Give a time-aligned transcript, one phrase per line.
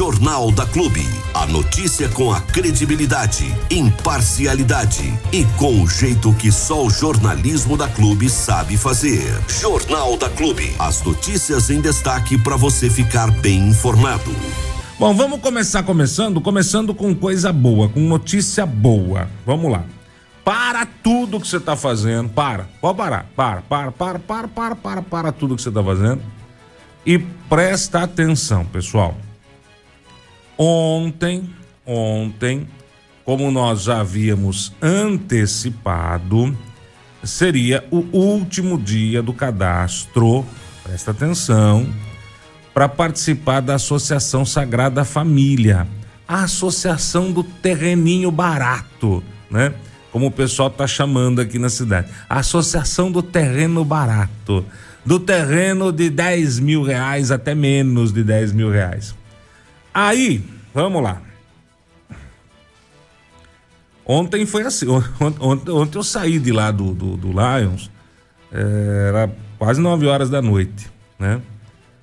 [0.00, 1.06] Jornal da Clube.
[1.34, 7.86] A notícia com a credibilidade, imparcialidade e com o jeito que só o jornalismo da
[7.86, 9.30] Clube sabe fazer.
[9.46, 10.74] Jornal da Clube.
[10.78, 14.34] As notícias em destaque para você ficar bem informado.
[14.98, 19.28] Bom, vamos começar começando, começando com coisa boa, com notícia boa.
[19.44, 19.84] Vamos lá.
[20.42, 25.02] Para tudo que você está fazendo, para, pode parar, para, para, para, para, para, para,
[25.02, 26.22] para tudo que você está fazendo
[27.04, 29.14] e presta atenção, pessoal.
[30.62, 31.48] Ontem,
[31.86, 32.68] ontem,
[33.24, 36.54] como nós já havíamos antecipado,
[37.24, 40.44] seria o último dia do cadastro.
[40.82, 41.88] Presta atenção
[42.74, 45.88] para participar da Associação Sagrada Família,
[46.28, 49.72] a Associação do Terreninho Barato, né?
[50.12, 54.62] Como o pessoal tá chamando aqui na cidade, a Associação do Terreno Barato,
[55.06, 59.18] do terreno de 10 mil reais até menos de 10 mil reais.
[59.92, 61.20] Aí, vamos lá.
[64.04, 67.90] Ontem foi assim, ontem, ontem eu saí de lá do, do, do Lions,
[68.50, 71.40] é, era quase 9 horas da noite, né?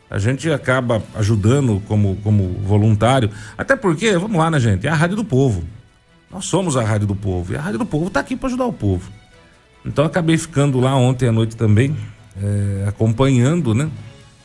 [0.10, 4.88] A gente acaba ajudando como, como voluntário, até porque, vamos lá, né, gente?
[4.88, 5.64] É a Rádio do Povo.
[6.32, 7.52] Nós somos a Rádio do Povo.
[7.52, 9.12] E a Rádio do Povo está aqui para ajudar o povo.
[9.86, 11.96] Então acabei ficando lá ontem à noite também,
[12.42, 13.90] é, acompanhando, né?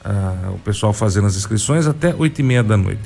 [0.05, 3.03] A, o pessoal fazendo as inscrições até oito e meia da noite.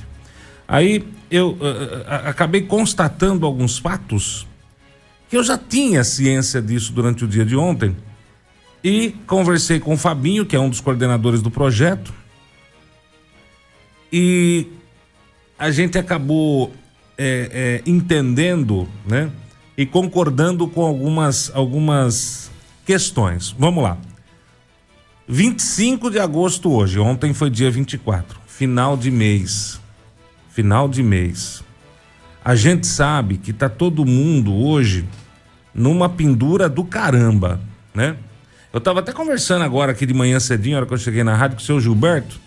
[0.68, 1.58] Aí eu
[2.06, 4.46] a, acabei constatando alguns fatos
[5.28, 7.96] que eu já tinha ciência disso durante o dia de ontem
[8.82, 12.14] e conversei com o Fabinho, que é um dos coordenadores do projeto,
[14.12, 14.68] e
[15.58, 16.72] a gente acabou
[17.18, 19.30] é, é, entendendo, né?
[19.76, 22.50] E concordando com algumas, algumas
[22.84, 23.54] questões.
[23.58, 23.98] Vamos lá.
[25.28, 29.80] 25 de agosto hoje, ontem foi dia 24, final de mês.
[30.56, 31.62] Final de mês.
[32.42, 35.06] A gente sabe que tá todo mundo hoje
[35.74, 37.60] numa pendura do caramba,
[37.94, 38.16] né?
[38.72, 41.36] Eu tava até conversando agora aqui de manhã cedinho, a hora que eu cheguei na
[41.36, 42.40] rádio com o seu Gilberto.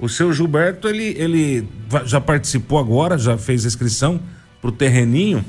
[0.00, 1.68] O seu Gilberto, ele, ele
[2.06, 4.18] já participou agora, já fez inscrição
[4.60, 5.44] pro terreninho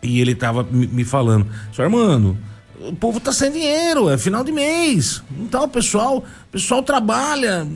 [0.00, 2.38] e ele tava me falando, senhor Armando,
[2.78, 5.24] o povo tá sem dinheiro, é final de mês.
[5.40, 7.66] Então, o pessoal, o pessoal trabalha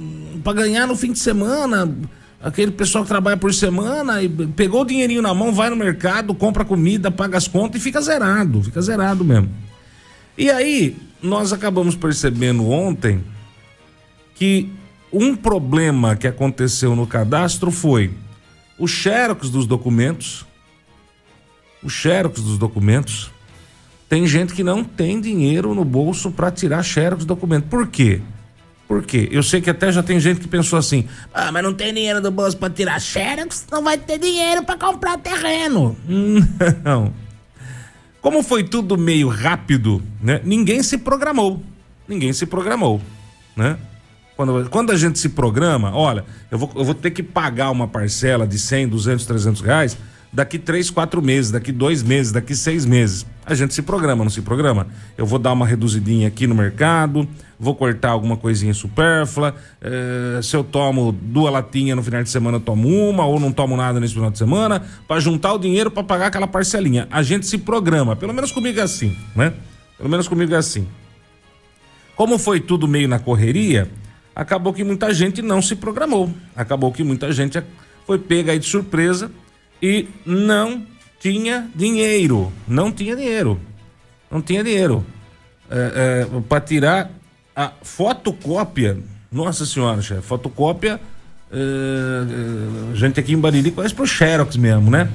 [0.45, 1.93] para ganhar no fim de semana.
[2.41, 6.33] Aquele pessoal que trabalha por semana e pegou o dinheirinho na mão, vai no mercado,
[6.35, 9.51] compra comida, paga as contas e fica zerado, fica zerado mesmo.
[10.37, 13.25] E aí, nós acabamos percebendo ontem
[14.37, 14.71] que
[15.13, 18.13] um problema que aconteceu no cadastro foi
[18.79, 20.47] o xerox dos documentos,
[21.83, 23.33] o xerox dos documentos.
[24.09, 27.65] Tem gente que não tem dinheiro no bolso para tirar xerox do documento.
[27.65, 28.23] Por quê?
[28.89, 29.29] Por quê?
[29.31, 32.23] Eu sei que até já tem gente que pensou assim: ah, mas não tem dinheiro
[32.23, 35.95] no bolso para tirar xerox, não vai ter dinheiro para comprar terreno.
[36.83, 37.13] Não.
[38.23, 40.41] Como foi tudo meio rápido, né?
[40.43, 41.63] Ninguém se programou.
[42.09, 43.01] Ninguém se programou,
[43.55, 43.79] né?
[44.37, 47.87] Quando, quando a gente se programa, olha, eu vou, eu vou ter que pagar uma
[47.87, 49.99] parcela de 100, 200, 300 reais
[50.33, 53.27] daqui três, quatro meses, daqui dois meses, daqui seis meses.
[53.45, 54.87] A gente se programa, não se programa?
[55.17, 57.27] Eu vou dar uma reduzidinha aqui no mercado,
[57.59, 59.55] vou cortar alguma coisinha supérflua.
[59.81, 63.51] Eh, se eu tomo duas latinhas no final de semana, eu tomo uma, ou não
[63.51, 67.09] tomo nada nesse final de semana, para juntar o dinheiro para pagar aquela parcelinha.
[67.11, 69.55] A gente se programa, pelo menos comigo é assim, né?
[69.97, 70.87] Pelo menos comigo é assim.
[72.15, 73.89] Como foi tudo meio na correria,
[74.37, 76.31] acabou que muita gente não se programou.
[76.55, 77.63] Acabou que muita gente
[78.07, 79.31] foi pega aí de surpresa
[79.83, 80.83] e não
[81.21, 82.53] tinha dinheiro.
[82.67, 83.61] Não tinha dinheiro.
[84.31, 85.05] Não tinha dinheiro.
[85.71, 87.11] É, é, para tirar
[87.55, 88.99] a fotocópia.
[89.31, 91.01] Nossa senhora, chefe, fotocópia.
[91.51, 91.57] É,
[92.93, 95.09] é, gente aqui em Bariri conhece pro Xerox mesmo, né?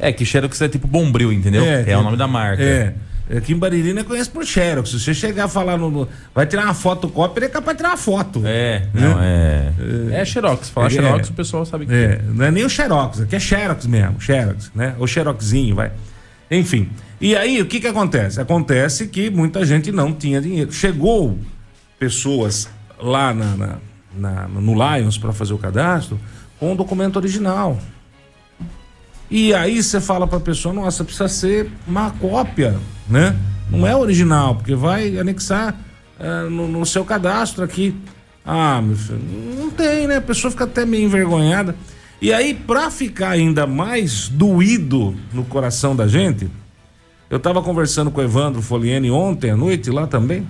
[0.00, 1.64] É, que Xerox é tipo Bombril, entendeu?
[1.64, 2.62] É, é o nome da marca.
[2.62, 2.94] É.
[3.34, 4.90] Aqui em Bariri não conhece por Xerox.
[4.90, 6.08] Se você chegar a falar no, no.
[6.32, 8.42] vai tirar uma fotocópia, ele é capaz de tirar uma foto.
[8.44, 9.74] É, não, né?
[10.10, 10.20] é.
[10.20, 10.70] É Xerox.
[10.70, 12.04] Falar é, Xerox, o pessoal sabe que é.
[12.04, 12.20] é.
[12.32, 14.20] Não é nem o Xerox, aqui é Xerox mesmo.
[14.20, 14.94] Xerox, né?
[14.98, 15.90] O Xeroxinho, vai.
[16.48, 16.88] Enfim.
[17.20, 18.40] E aí, o que que acontece?
[18.40, 20.70] Acontece que muita gente não tinha dinheiro.
[20.70, 21.36] Chegou
[21.98, 22.68] pessoas
[23.00, 23.78] lá na, na,
[24.14, 26.20] na no Lions para fazer o cadastro
[26.60, 27.78] com o documento original.
[29.30, 32.78] E aí você fala para a pessoa, nossa, precisa ser uma cópia,
[33.08, 33.36] né?
[33.68, 35.74] Não é original, porque vai anexar
[36.20, 37.96] uh, no, no, seu cadastro aqui.
[38.44, 39.20] Ah, meu filho,
[39.58, 40.16] não tem, né?
[40.16, 41.74] A pessoa fica até meio envergonhada.
[42.22, 46.48] E aí, para ficar ainda mais doído no coração da gente,
[47.28, 50.46] eu estava conversando com o Evandro Foliene ontem à noite lá também.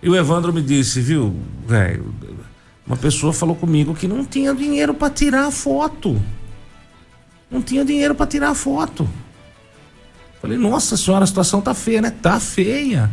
[0.00, 1.34] E o Evandro me disse, viu,
[1.66, 2.14] velho,
[2.86, 6.20] Uma pessoa falou comigo que não tinha dinheiro para tirar a foto.
[7.54, 9.08] Não tinha dinheiro para tirar a foto.
[10.42, 12.10] Falei, nossa senhora, a situação tá feia, né?
[12.10, 13.08] Tá feia.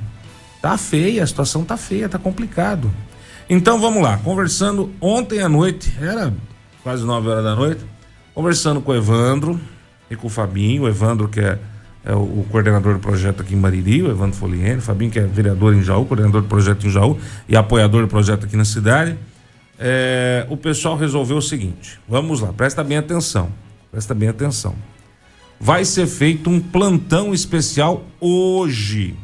[0.59, 2.91] Tá feia, a situação tá feia, tá complicado.
[3.47, 6.33] Então vamos lá, conversando ontem à noite, era
[6.81, 7.85] quase 9 horas da noite,
[8.33, 9.61] conversando com o Evandro
[10.09, 11.59] e com o Fabinho, o Evandro que é,
[12.03, 15.19] é o, o, coordenador do projeto aqui em Mariri, o Evandro Foliene, o Fabinho que
[15.19, 18.65] é vereador em Jaú, coordenador do projeto em Jaú e apoiador do projeto aqui na
[18.65, 19.17] cidade.
[19.77, 23.51] É, o pessoal resolveu o seguinte, vamos lá, presta bem atenção,
[23.91, 24.75] presta bem atenção
[25.63, 29.15] vai ser feito um plantão especial hoje.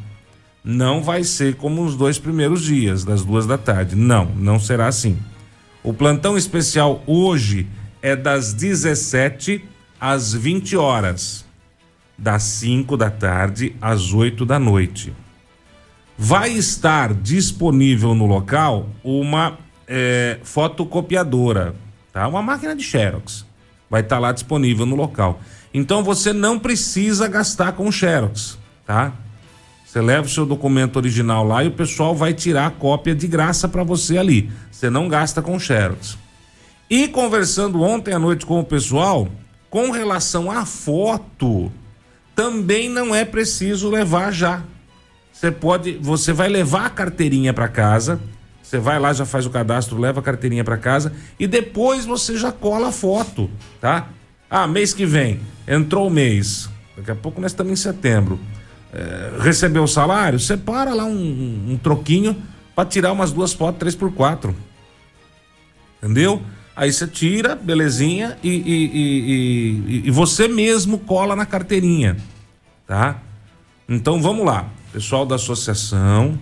[0.64, 3.96] Não vai ser como os dois primeiros dias, das duas da tarde.
[3.96, 5.18] Não, não será assim.
[5.82, 7.66] O plantão especial hoje
[8.00, 9.64] é das 17
[10.00, 11.44] às 20 horas,
[12.16, 15.12] das 5 da tarde às 8 da noite.
[16.16, 21.74] Vai estar disponível no local uma é, fotocopiadora,
[22.12, 22.28] tá?
[22.28, 23.47] Uma máquina de Xerox.
[23.90, 25.40] Vai estar lá disponível no local.
[25.72, 29.12] Então você não precisa gastar com Xerox, tá?
[29.84, 33.26] Você leva o seu documento original lá e o pessoal vai tirar a cópia de
[33.26, 34.50] graça para você ali.
[34.70, 36.18] Você não gasta com Xerox.
[36.90, 39.28] E conversando ontem à noite com o pessoal,
[39.70, 41.72] com relação à foto,
[42.34, 44.62] também não é preciso levar já.
[45.32, 48.20] Você pode, você vai levar a carteirinha para casa,
[48.68, 51.10] você vai lá, já faz o cadastro, leva a carteirinha para casa
[51.40, 53.50] e depois você já cola a foto,
[53.80, 54.10] tá?
[54.50, 56.68] Ah, mês que vem, entrou o mês.
[56.94, 58.38] Daqui a pouco nós estamos em setembro.
[58.92, 62.36] É, recebeu o salário, separa lá um, um, troquinho
[62.74, 64.54] para tirar umas duas fotos 3 por 4
[66.02, 66.42] Entendeu?
[66.76, 72.18] Aí você tira, belezinha, e, e, e, e, você mesmo cola na carteirinha.
[72.86, 73.18] Tá?
[73.88, 74.68] Então vamos lá.
[74.92, 76.38] Pessoal da associação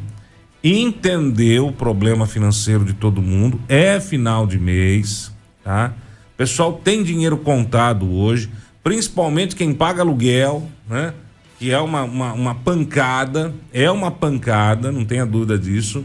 [0.75, 3.61] entendeu o problema financeiro de todo mundo.
[3.69, 5.31] É final de mês,
[5.63, 5.93] tá?
[6.35, 8.51] O pessoal tem dinheiro contado hoje,
[8.83, 11.15] principalmente quem paga aluguel, né?
[11.59, 16.05] Que é uma, uma, uma pancada, é uma pancada, não tenha dúvida disso.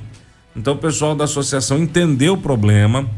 [0.55, 3.09] Então o pessoal da associação entendeu o problema,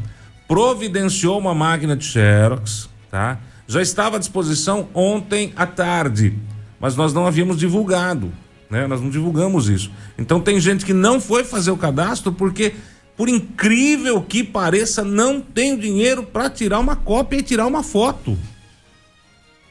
[0.48, 3.38] providenciou uma máquina de Xerox, tá?
[3.66, 6.34] Já estava à disposição ontem à tarde,
[6.78, 8.32] mas nós não havíamos divulgado,
[8.74, 8.88] né?
[8.88, 9.90] Nós não divulgamos isso.
[10.18, 12.74] Então tem gente que não foi fazer o cadastro porque
[13.16, 18.36] por incrível que pareça, não tenho dinheiro para tirar uma cópia e tirar uma foto.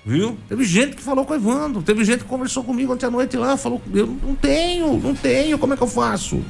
[0.06, 0.38] Viu?
[0.48, 3.36] Teve gente que falou com o Evandro, teve gente que conversou comigo ontem à noite
[3.36, 6.42] lá, falou: Eu não tenho, não tenho, como é que eu faço?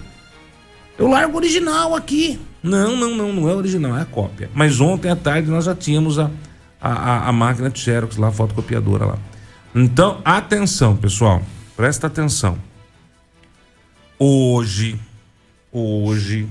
[0.98, 2.40] Eu largo o original aqui.
[2.62, 4.50] Não, não, não, não é original, é a cópia.
[4.54, 6.30] Mas ontem à tarde nós já tínhamos a,
[6.80, 9.18] a, a máquina de Xerox lá, a fotocopiadora lá.
[9.76, 11.42] Então, atenção, pessoal,
[11.76, 12.58] presta atenção.
[14.18, 15.00] Hoje,
[15.72, 16.48] hoje,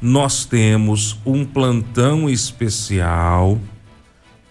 [0.00, 3.58] nós temos um plantão especial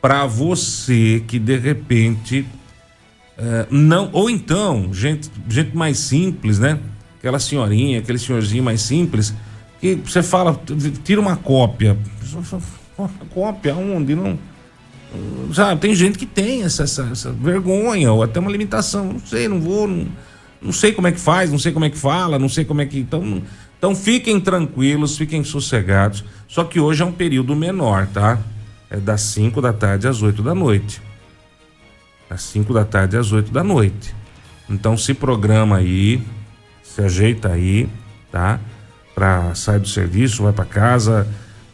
[0.01, 2.45] para você que de repente
[3.38, 6.79] uh, não ou então gente gente mais simples, né?
[7.19, 9.33] Aquela senhorinha, aquele senhorzinho mais simples
[9.79, 10.59] que você fala
[11.03, 11.97] tira uma cópia,
[13.33, 14.38] cópia onde não
[15.53, 15.81] sabe?
[15.81, 19.13] Tem gente que tem essa, essa, essa, vergonha ou até uma limitação.
[19.13, 20.07] Não sei, não vou, não,
[20.61, 22.81] não sei como é que faz, não sei como é que fala, não sei como
[22.81, 23.41] é que então
[23.81, 26.23] então fiquem tranquilos, fiquem sossegados.
[26.47, 28.37] Só que hoje é um período menor, tá?
[28.91, 31.01] É das 5 da tarde às 8 da noite.
[32.30, 34.13] Das 5 da tarde às 8 da noite.
[34.69, 36.21] Então se programa aí,
[36.83, 37.89] se ajeita aí,
[38.31, 38.59] tá?
[39.15, 41.27] Pra sair do serviço, vai para casa.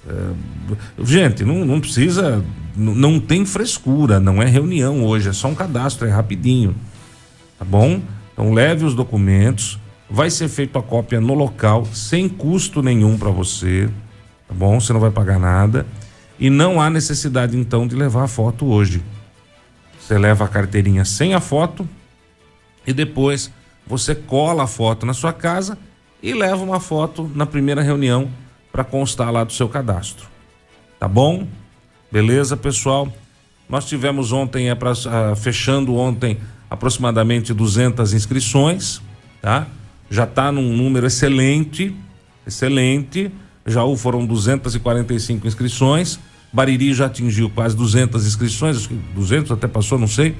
[0.08, 1.03] É...
[1.03, 2.41] Gente, não, não precisa.
[2.77, 6.75] Não, tem frescura, não é reunião hoje, é só um cadastro, é rapidinho.
[7.57, 8.00] Tá bom?
[8.34, 9.79] Então leve os documentos
[10.10, 13.89] Vai ser feita a cópia no local, sem custo nenhum para você,
[14.48, 14.79] tá bom?
[14.79, 15.86] Você não vai pagar nada.
[16.39, 19.03] E não há necessidade então de levar a foto hoje.
[20.00, 21.88] Você leva a carteirinha sem a foto
[22.86, 23.51] e depois
[23.86, 25.77] você cola a foto na sua casa
[26.24, 28.29] e leva uma foto na primeira reunião
[28.72, 30.27] para constar lá do seu cadastro.
[30.98, 31.46] Tá bom?
[32.12, 33.12] Beleza, pessoal?
[33.70, 36.38] Nós tivemos ontem, é pra, uh, fechando ontem,
[36.70, 39.02] aproximadamente 200 inscrições,
[39.42, 39.68] tá?
[40.10, 41.94] já está num número excelente,
[42.46, 43.32] excelente.
[43.66, 46.20] Já foram 245 inscrições.
[46.52, 50.36] Bariri já atingiu quase 200 inscrições, acho que 200 até passou, não sei.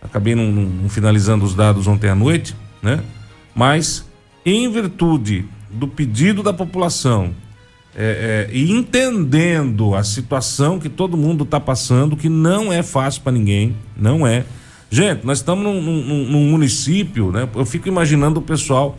[0.00, 3.04] Acabei não, não finalizando os dados ontem à noite, né?
[3.54, 4.06] Mas,
[4.44, 7.34] em virtude do pedido da população
[7.94, 13.22] é, é, e entendendo a situação que todo mundo está passando, que não é fácil
[13.22, 14.44] para ninguém, não é.
[14.90, 17.48] Gente, nós estamos num, num, num, município, né?
[17.54, 18.96] Eu fico imaginando o pessoal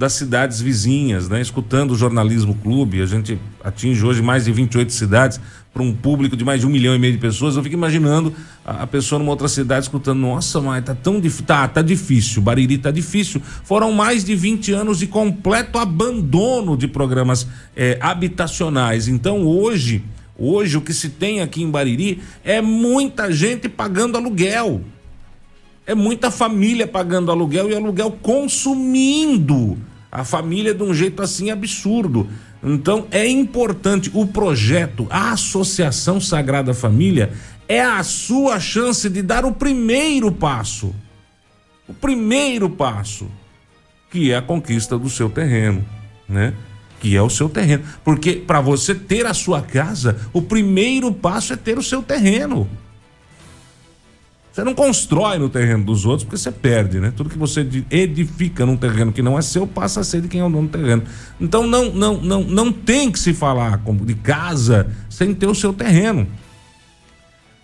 [0.00, 1.42] das cidades vizinhas, né?
[1.42, 5.38] Escutando o Jornalismo Clube, a gente atinge hoje mais de 28 cidades
[5.74, 7.54] para um público de mais de um milhão e meio de pessoas.
[7.54, 8.32] Eu fico imaginando
[8.64, 11.44] a, a pessoa numa outra cidade escutando, nossa, mas tá tão difícil.
[11.44, 13.42] Tá, tá difícil, Bariri tá difícil.
[13.62, 19.06] Foram mais de 20 anos de completo abandono de programas eh, habitacionais.
[19.06, 20.02] Então hoje,
[20.38, 24.80] hoje o que se tem aqui em Bariri é muita gente pagando aluguel.
[25.86, 29.76] É muita família pagando aluguel e aluguel consumindo
[30.10, 32.28] a família de um jeito assim absurdo.
[32.62, 37.32] Então é importante o projeto, a Associação Sagrada Família
[37.68, 40.94] é a sua chance de dar o primeiro passo.
[41.86, 43.30] O primeiro passo,
[44.10, 45.84] que é a conquista do seu terreno,
[46.28, 46.52] né?
[46.98, 47.84] Que é o seu terreno.
[48.04, 52.68] Porque para você ter a sua casa, o primeiro passo é ter o seu terreno.
[54.52, 57.12] Você não constrói no terreno dos outros porque você perde, né?
[57.16, 60.40] Tudo que você edifica num terreno que não é seu passa a ser de quem
[60.40, 61.04] é o dono do terreno.
[61.40, 65.72] Então não, não, não, não tem que se falar de casa sem ter o seu
[65.72, 66.26] terreno.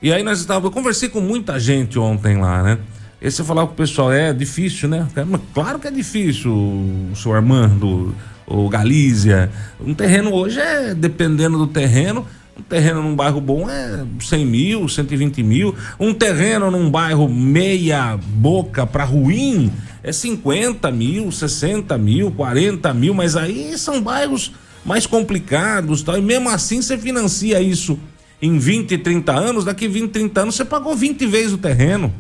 [0.01, 2.79] E aí nós estávamos, eu conversei com muita gente ontem lá, né?
[3.21, 5.09] E você falava com o pessoal, é difícil, né?
[5.53, 8.15] Claro que é difícil, o senhor Armando,
[8.47, 9.51] o Galícia.
[9.81, 12.27] Um terreno hoje é, dependendo do terreno,
[12.59, 15.75] um terreno num bairro bom é 100 mil, 120 mil.
[16.01, 19.71] Um terreno num bairro meia boca para ruim
[20.03, 24.53] é 50 mil, 60 mil, 40 mil, mas aí são bairros
[24.85, 26.17] mais complicados tal.
[26.17, 27.99] E mesmo assim você financia isso
[28.41, 32.13] em 20, 30 anos, daqui 20, 30 anos você pagou 20 vezes o terreno.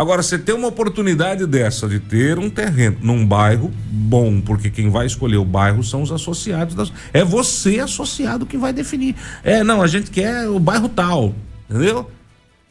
[0.00, 4.88] Agora, você tem uma oportunidade dessa de ter um terreno num bairro bom, porque quem
[4.88, 6.74] vai escolher o bairro são os associados.
[6.74, 6.90] Das...
[7.12, 9.14] É você, associado, que vai definir.
[9.44, 11.34] É, não, a gente quer o bairro tal,
[11.68, 12.10] entendeu?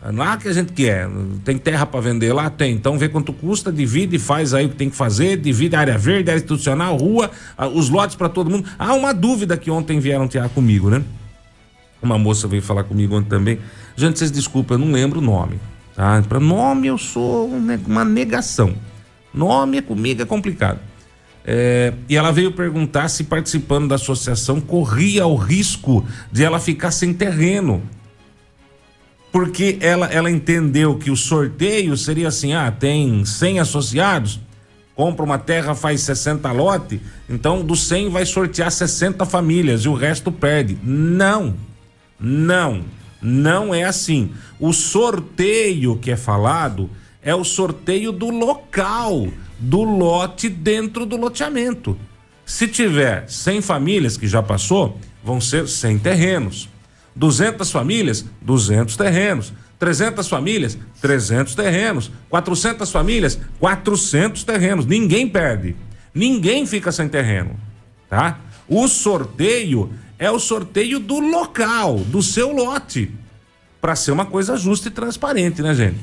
[0.03, 1.07] É lá que a gente quer.
[1.45, 2.50] Tem terra para vender lá?
[2.50, 2.74] Tem.
[2.74, 6.00] Então vê quanto custa, divide, faz aí o que tem que fazer, divide a área
[6.00, 7.29] verde, área institucional, rua,
[7.75, 8.67] os lotes para todo mundo.
[8.79, 11.03] Há uma dúvida que ontem vieram tirar comigo, né?
[12.01, 13.59] Uma moça veio falar comigo ontem também.
[13.95, 15.59] Gente, vocês desculpem, eu não lembro o nome.
[15.99, 16.23] Tá?
[16.25, 17.45] Para nome eu sou
[17.85, 18.73] uma negação.
[19.33, 20.79] Nome comigo é complicado.
[21.43, 26.91] É, e ela veio perguntar se participando da associação corria o risco de ela ficar
[26.91, 27.83] sem terreno.
[29.29, 34.39] Porque ela, ela entendeu que o sorteio seria assim: ah, tem 100 associados,
[34.95, 39.93] compra uma terra, faz 60 lote, então dos 100 vai sortear 60 famílias e o
[39.93, 40.77] resto perde.
[40.81, 41.55] Não,
[42.17, 42.85] não.
[43.21, 44.31] Não é assim.
[44.59, 46.89] O sorteio que é falado
[47.21, 49.27] é o sorteio do local,
[49.59, 51.97] do lote dentro do loteamento.
[52.45, 56.69] Se tiver 100 famílias, que já passou, vão ser 100 terrenos.
[57.15, 59.53] 200 famílias, 200 terrenos.
[59.77, 62.11] 300 famílias, 300 terrenos.
[62.29, 64.85] 400 famílias, 400 terrenos.
[64.85, 65.75] Ninguém perde.
[66.13, 67.55] Ninguém fica sem terreno,
[68.09, 68.39] tá?
[68.67, 73.09] O sorteio é o sorteio do local, do seu lote,
[73.79, 75.97] para ser uma coisa justa e transparente, né, gente?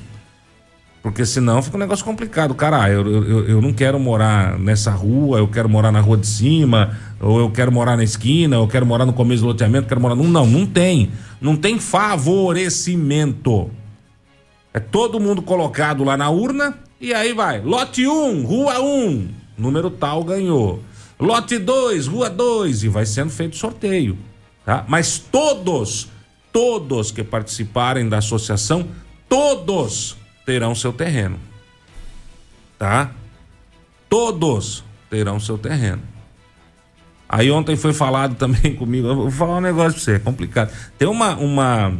[1.03, 2.53] Porque senão fica um negócio complicado.
[2.53, 6.27] Cara, eu, eu, eu não quero morar nessa rua, eu quero morar na rua de
[6.27, 10.01] cima, ou eu quero morar na esquina, eu quero morar no começo do loteamento, quero
[10.01, 10.17] morar.
[10.17, 11.13] Não, não, não tem.
[11.41, 13.71] Não tem favorecimento.
[14.75, 17.61] É todo mundo colocado lá na urna e aí vai.
[17.61, 20.83] Lote 1, um, rua 1, um, número tal ganhou.
[21.19, 24.19] Lote 2, rua 2, e vai sendo feito sorteio.
[24.65, 24.85] Tá?
[24.87, 26.09] Mas todos,
[26.53, 28.89] todos que participarem da associação,
[29.29, 31.39] todos terão seu terreno.
[32.79, 33.11] Tá?
[34.09, 36.03] Todos terão seu terreno.
[37.29, 40.71] Aí ontem foi falado também comigo, vou falar um negócio pra você, é complicado.
[40.99, 41.95] Tem uma uma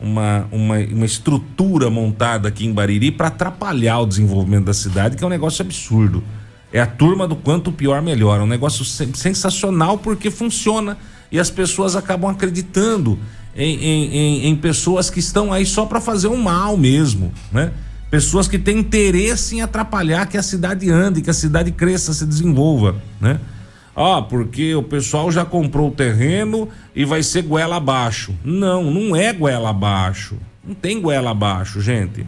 [0.00, 5.22] uma, uma, uma estrutura montada aqui em Bariri para atrapalhar o desenvolvimento da cidade, que
[5.22, 6.24] é um negócio absurdo.
[6.72, 8.40] É a turma do quanto pior melhor.
[8.40, 10.96] É um negócio sensacional porque funciona
[11.30, 13.18] e as pessoas acabam acreditando
[13.56, 17.72] em, em, em, em pessoas que estão aí só para fazer um mal mesmo, né?
[18.10, 22.26] Pessoas que têm interesse em atrapalhar que a cidade ande, que a cidade cresça, se
[22.26, 23.38] desenvolva, né?
[23.94, 28.34] Ah, porque o pessoal já comprou o terreno e vai ser goela abaixo.
[28.44, 30.36] Não, não é goela abaixo.
[30.64, 32.24] Não tem goela abaixo, gente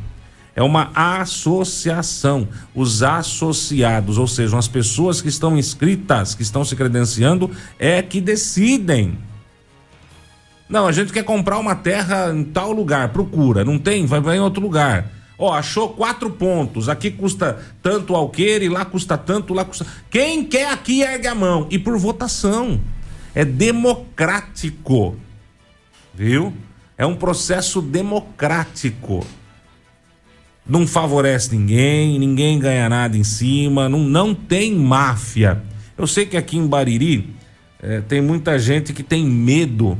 [0.54, 2.49] é uma associação.
[2.75, 8.21] Os associados, ou seja, as pessoas que estão inscritas, que estão se credenciando, é que
[8.21, 9.18] decidem.
[10.68, 14.37] Não, a gente quer comprar uma terra em tal lugar, procura, não tem, vai, vai
[14.37, 15.11] em outro lugar.
[15.38, 19.87] Ó, achou quatro pontos, aqui custa tanto alqueire, lá custa tanto, lá custa.
[20.09, 22.80] Quem quer aqui ergue a mão e por votação.
[23.35, 25.16] É democrático.
[26.14, 26.54] Viu?
[26.97, 29.26] É um processo democrático.
[30.66, 35.62] Não favorece ninguém, ninguém ganha nada em cima, não, não tem máfia.
[35.99, 37.28] Eu sei que aqui em Bariri
[37.83, 39.99] é, tem muita gente que tem medo,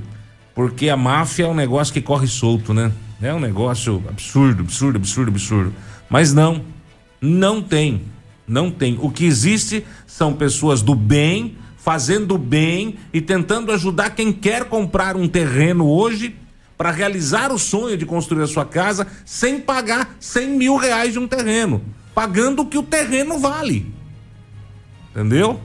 [0.55, 2.93] porque a máfia é um negócio que corre solto, né?
[3.21, 5.73] É um negócio absurdo, absurdo, absurdo, absurdo.
[6.09, 6.63] Mas não,
[7.21, 8.03] não tem.
[8.47, 8.99] Não tem.
[9.01, 15.17] O que existe são pessoas do bem, fazendo bem e tentando ajudar quem quer comprar
[15.17, 16.35] um terreno hoje
[16.83, 21.19] para realizar o sonho de construir a sua casa sem pagar 100 mil reais de
[21.21, 21.81] um terreno,
[22.13, 23.87] pagando o que o terreno vale.
[25.13, 25.61] Entendeu?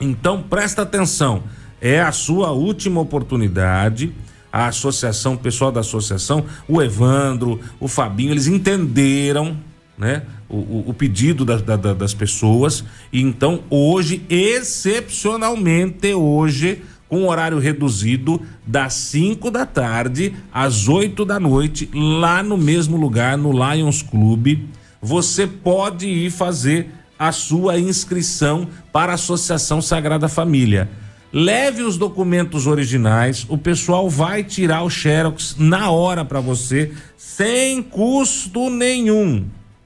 [0.00, 1.42] Então presta atenção,
[1.80, 4.12] é a sua última oportunidade.
[4.52, 9.58] A associação, o pessoal da associação, o Evandro, o Fabinho, eles entenderam
[9.98, 12.84] né, o, o pedido da, da, das pessoas.
[13.12, 16.80] E então, hoje, excepcionalmente, hoje,
[17.12, 23.36] com horário reduzido, das 5 da tarde às 8 da noite, lá no mesmo lugar,
[23.36, 24.60] no Lions Club,
[24.98, 30.88] você pode ir fazer a sua inscrição para a Associação Sagrada Família.
[31.30, 37.82] Leve os documentos originais, o pessoal vai tirar o xerox na hora para você, sem
[37.82, 39.44] custo nenhum,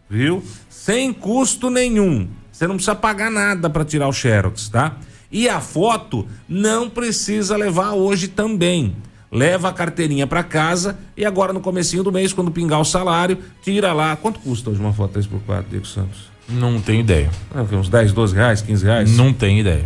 [0.09, 0.45] viu?
[0.71, 2.29] Sem custo nenhum.
[2.53, 4.97] Você não precisa pagar nada para tirar o xerox, tá?
[5.31, 8.95] E a foto não precisa levar hoje também.
[9.31, 13.39] Leva a carteirinha para casa e agora no comecinho do mês, quando pingar o salário,
[13.63, 14.17] tira lá.
[14.17, 16.31] Quanto custa hoje uma foto 3x4, Diego Santos?
[16.49, 17.31] Não tenho ideia.
[17.53, 19.17] Ah, uns 10, 12 reais, 15 reais?
[19.17, 19.85] Não tenho ideia.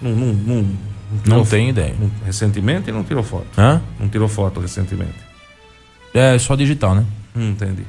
[0.00, 0.68] Não, não, não,
[1.26, 1.94] não tenho ideia.
[2.24, 3.46] recentemente não tirou foto?
[3.58, 3.82] Hã?
[3.98, 5.14] Não tirou foto recentemente?
[6.14, 7.04] É só digital, né?
[7.34, 7.84] Hum, entendi.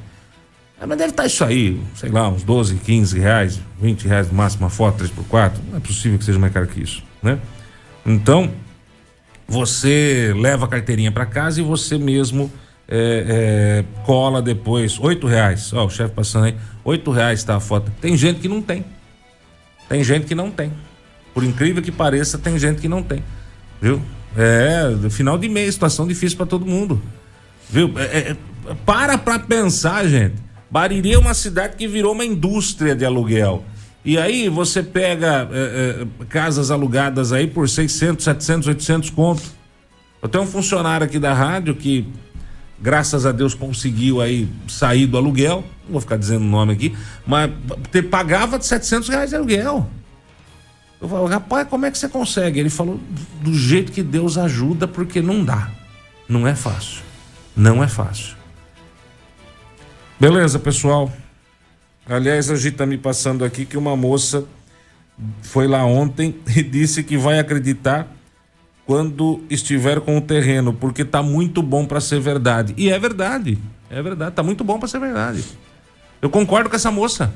[0.83, 4.33] É, mas deve estar isso aí, sei lá, uns 12, 15 reais, 20 reais no
[4.33, 5.53] máximo uma foto 3x4.
[5.69, 7.39] Não é possível que seja mais caro que isso, né?
[8.05, 8.51] Então,
[9.47, 12.51] você leva a carteirinha para casa e você mesmo
[12.85, 15.71] é, é, cola depois, oito reais.
[15.71, 17.89] Ó, o chefe passando aí, oito reais tá a foto.
[18.01, 18.83] Tem gente que não tem.
[19.87, 20.73] Tem gente que não tem.
[21.33, 23.23] Por incrível que pareça, tem gente que não tem.
[23.81, 24.01] Viu?
[24.35, 27.01] É, final de mês, situação difícil para todo mundo.
[27.69, 27.93] Viu?
[27.97, 28.37] É, é,
[28.85, 30.43] para pra pensar, gente.
[30.73, 33.63] Bariri é uma cidade que virou uma indústria de aluguel.
[34.03, 39.43] E aí você pega é, é, casas alugadas aí por 600, 700, 800 conto.
[40.19, 42.07] Eu tenho um funcionário aqui da rádio que
[42.81, 46.97] graças a Deus conseguiu aí sair do aluguel, não vou ficar dizendo o nome aqui,
[47.23, 47.51] mas
[48.09, 49.87] pagava de 700 reais de aluguel.
[50.99, 52.59] Eu falei, rapaz, como é que você consegue?
[52.59, 52.99] Ele falou,
[53.43, 55.69] do jeito que Deus ajuda, porque não dá.
[56.27, 57.03] Não é fácil.
[57.55, 58.41] Não é fácil.
[60.23, 61.11] Beleza, pessoal.
[62.07, 64.45] Aliás, a gente tá me passando aqui que uma moça
[65.41, 68.07] foi lá ontem e disse que vai acreditar
[68.85, 72.73] quando estiver com o terreno, porque tá muito bom para ser verdade.
[72.77, 73.57] E é verdade.
[73.89, 75.43] É verdade, tá muito bom para ser verdade.
[76.21, 77.33] Eu concordo com essa moça.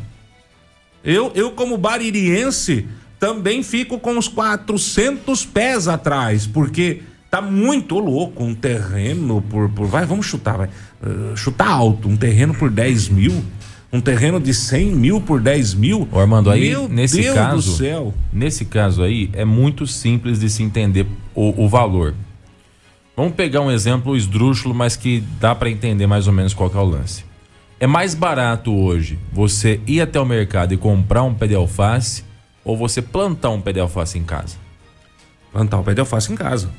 [1.03, 2.87] Eu, eu como baririense,
[3.19, 9.87] também fico com os 400 pés atrás, porque tá muito louco um terreno por, por
[9.87, 10.69] vai, vamos chutar, vai,
[11.01, 13.43] uh, chutar alto, um terreno por 10 mil
[13.91, 16.07] um terreno de 100 mil por 10 mil.
[16.11, 18.13] Ô Armando, aí Meu nesse Deus caso, do céu.
[18.33, 22.13] nesse caso aí é muito simples de se entender o, o valor.
[23.15, 26.77] Vamos pegar um exemplo esdrúxulo, mas que dá para entender mais ou menos qual é
[26.77, 27.25] o lance.
[27.79, 32.23] É mais barato hoje você ir até o mercado e comprar um pé de alface
[32.63, 34.57] ou você plantar um pé de alface em casa?
[35.51, 36.69] Plantar um pé de alface em casa.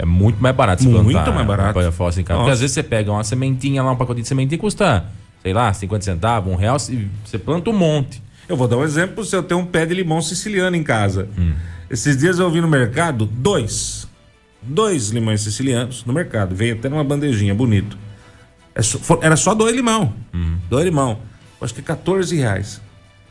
[0.00, 1.78] É muito mais barato se plantar muito mais barato.
[2.20, 2.38] em casa.
[2.38, 2.44] Nossa.
[2.44, 5.04] Porque às vezes você pega uma sementinha lá, um pacotinho de sementinha custa
[5.42, 8.22] sei lá, 50 centavos, um real, você planta um monte.
[8.48, 11.28] Eu vou dar um exemplo se eu tenho um pé de limão siciliano em casa.
[11.38, 11.52] Hum.
[11.88, 14.08] Esses dias eu vi no mercado dois.
[14.62, 16.54] Dois limões sicilianos no mercado.
[16.54, 17.96] Veio até numa bandejinha, bonito.
[18.74, 18.80] É
[19.24, 20.12] era só dois limão.
[20.34, 20.58] Hum.
[20.68, 21.18] Dois limão.
[21.60, 22.80] Acho que 14 reais.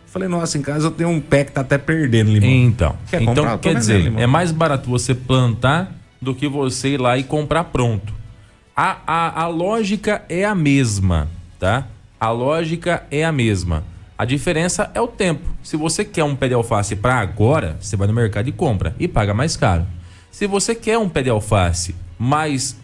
[0.08, 2.50] Falei, nossa, em casa eu tenho um pé que tá até perdendo limão.
[2.50, 4.22] Então, quer, então, comprar, quer dizer, limão.
[4.22, 8.14] é mais barato você plantar do que você ir lá e comprar pronto.
[8.76, 11.28] A, a, a lógica é a mesma,
[11.60, 11.88] tá?
[12.20, 13.84] A lógica é a mesma.
[14.18, 15.48] A diferença é o tempo.
[15.64, 18.96] Se você quer um pé de alface para agora, você vai no mercado e compra
[19.00, 19.86] e paga mais caro.
[20.32, 22.78] Se você quer um pé de alface, mas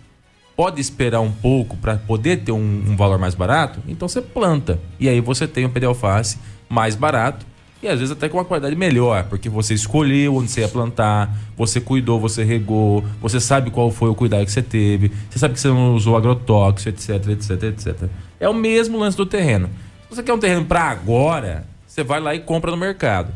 [0.55, 4.79] pode esperar um pouco para poder ter um, um, valor mais barato, então você planta.
[4.99, 7.45] E aí você tem um pé de alface mais barato
[7.85, 11.35] e às vezes até com uma qualidade melhor, porque você escolheu onde você ia plantar,
[11.55, 15.53] você cuidou, você regou, você sabe qual foi o cuidado que você teve, você sabe
[15.53, 18.09] que você não usou agrotóxico, etc, etc, etc.
[18.39, 19.69] É o mesmo lance do terreno.
[20.09, 23.31] Se você quer um terreno para agora, você vai lá e compra no mercado.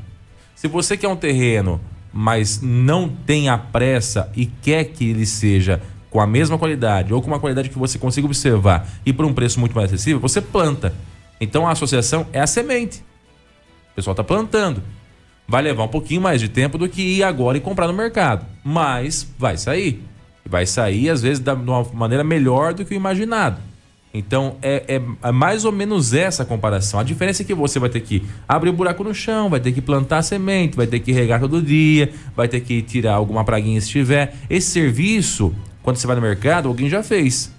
[0.56, 1.80] Se você quer um terreno,
[2.12, 7.22] mas não tem a pressa e quer que ele seja com a mesma qualidade ou
[7.22, 10.42] com uma qualidade que você consiga observar e por um preço muito mais acessível, você
[10.42, 10.92] planta.
[11.40, 13.04] Então a associação é a semente.
[13.92, 14.82] O pessoal está plantando.
[15.48, 18.46] Vai levar um pouquinho mais de tempo do que ir agora e comprar no mercado.
[18.64, 20.04] Mas vai sair.
[20.46, 23.60] Vai sair, às vezes, de uma maneira melhor do que o imaginado.
[24.14, 27.00] Então é, é, é, mais ou menos essa comparação.
[27.00, 29.60] A diferença é que você vai ter que abrir o um buraco no chão, vai
[29.60, 33.44] ter que plantar semente, vai ter que regar todo dia, vai ter que tirar alguma
[33.44, 34.36] praguinha se tiver.
[34.50, 37.54] Esse serviço, quando você vai no mercado, alguém já fez.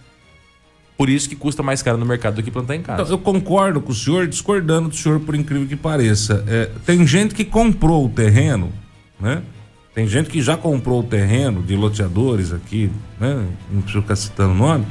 [1.01, 3.01] Por isso que custa mais caro no mercado do que plantar em casa.
[3.01, 6.45] Então, eu concordo com o senhor, discordando do senhor, por incrível que pareça.
[6.47, 8.71] É, tem gente que comprou o terreno,
[9.19, 9.41] né?
[9.95, 13.47] Tem gente que já comprou o terreno de loteadores aqui, né?
[13.71, 14.85] Não preciso ficar citando o nome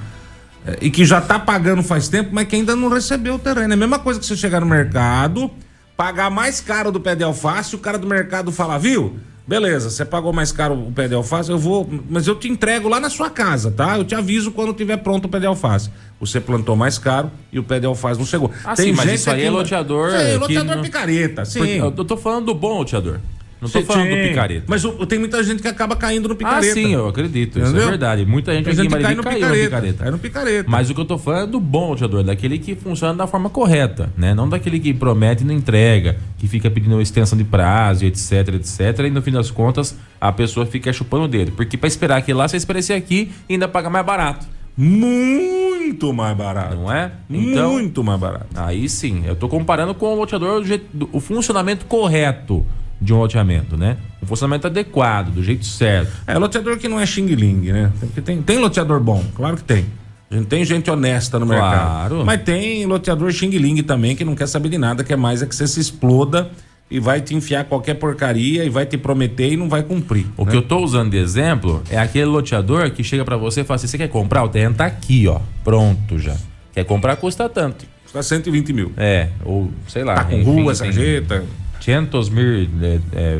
[0.65, 3.74] é, e que já está pagando faz tempo, mas que ainda não recebeu o terreno.
[3.74, 5.52] É a mesma coisa que você chegar no mercado,
[5.95, 9.19] pagar mais caro do pé de alface, o cara do mercado falar, viu?
[9.49, 11.89] Beleza, você pagou mais caro o pé de alface, eu vou.
[12.07, 13.97] Mas eu te entrego lá na sua casa, tá?
[13.97, 15.89] Eu te aviso quando tiver pronto o pé de alface.
[16.19, 18.51] Você plantou mais caro e o pé de alface não chegou.
[18.63, 20.13] Ah, Tem sim, mas isso aí é loteador.
[20.13, 20.83] É, loteador não...
[20.83, 21.77] picareta, sim.
[21.77, 23.19] Eu tô falando do bom loteador.
[23.62, 24.15] Não tô falando sim.
[24.15, 24.63] do picareta.
[24.67, 26.72] Mas o, tem muita gente que acaba caindo no picareta.
[26.72, 27.60] Ah, sim, eu acredito.
[27.60, 27.78] Entendeu?
[27.78, 28.26] Isso é verdade.
[28.26, 30.04] Muita gente, aqui em cai caiu picareta, no picareta.
[30.04, 30.69] Cai no picareta.
[30.69, 33.50] Mas o que eu tô falando é do bom loteador, daquele que funciona da forma
[33.50, 34.34] correta, né?
[34.34, 39.00] Não daquele que promete e não entrega, que fica pedindo extensão de prazo, etc, etc.
[39.06, 41.52] E no fim das contas, a pessoa fica chupando o dedo.
[41.52, 44.48] Porque para esperar aquilo lá, você espera esse aqui e ainda paga mais barato.
[44.78, 46.76] Muito mais barato.
[46.78, 47.12] Não é?
[47.30, 48.48] Então, Muito mais barato.
[48.56, 50.63] Aí sim, eu tô comparando com o loteador,
[51.12, 52.65] o funcionamento correto
[53.01, 53.97] de um loteamento, né?
[54.21, 56.12] Um funcionamento adequado, do jeito certo.
[56.27, 57.91] É, loteador que não é xing-ling, né?
[57.99, 59.85] Porque tem, tem loteador bom, claro que tem.
[60.29, 61.62] A gente tem gente honesta no claro.
[61.62, 62.25] mercado.
[62.25, 65.55] Mas tem loteador xing-ling também que não quer saber de nada, quer mais é que
[65.55, 66.51] você se exploda
[66.91, 70.25] e vai te enfiar qualquer porcaria e vai te prometer e não vai cumprir.
[70.35, 70.51] O né?
[70.51, 73.75] que eu tô usando de exemplo é aquele loteador que chega para você e fala
[73.75, 74.43] assim: você quer comprar?
[74.43, 75.39] O terreno tá aqui, ó.
[75.63, 76.35] Pronto já.
[76.73, 77.85] Quer comprar, custa tanto.
[78.03, 78.91] Custa 120 mil.
[78.97, 80.15] É, ou sei lá.
[80.15, 81.43] Tá com enfim, rua, sarjeta.
[81.80, 83.39] 500 mil é, é,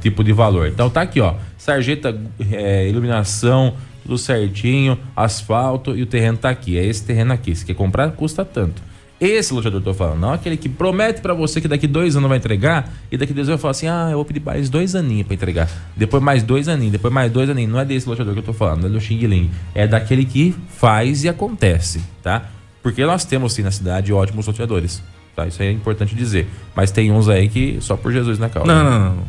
[0.00, 0.68] tipo de valor.
[0.68, 1.34] Então tá aqui, ó.
[1.56, 2.18] Sarjeta,
[2.50, 6.78] é, iluminação, tudo certinho, asfalto e o terreno tá aqui.
[6.78, 7.54] É esse terreno aqui.
[7.54, 8.82] Se quer comprar, custa tanto.
[9.18, 12.36] Esse loteador tô falando, não aquele que promete para você que daqui dois anos vai
[12.36, 15.26] entregar e daqui dois anos vai falar assim: ah, eu vou pedir mais dois aninhos
[15.26, 15.70] para entregar.
[15.96, 17.72] Depois mais dois aninhos, depois mais dois aninhos.
[17.72, 19.50] Não é desse loteador que eu tô falando, não é do Xing Ling.
[19.74, 22.50] É daquele que faz e acontece, tá?
[22.82, 25.02] Porque nós temos sim na cidade ótimos loteadores.
[25.36, 25.46] Tá?
[25.46, 26.48] Isso aí é importante dizer.
[26.74, 28.66] Mas tem uns aí que só por Jesus na causa.
[28.66, 29.24] Não, não, não.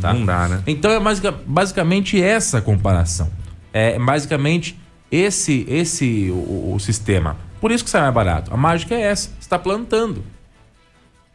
[0.00, 0.12] Tá?
[0.12, 0.62] Não dá, né?
[0.66, 1.00] Então é
[1.46, 3.30] basicamente essa comparação.
[3.72, 4.78] É basicamente
[5.10, 7.36] esse esse o, o sistema.
[7.62, 8.52] Por isso que sai mais barato.
[8.52, 9.30] A mágica é essa.
[9.30, 10.22] Você está plantando.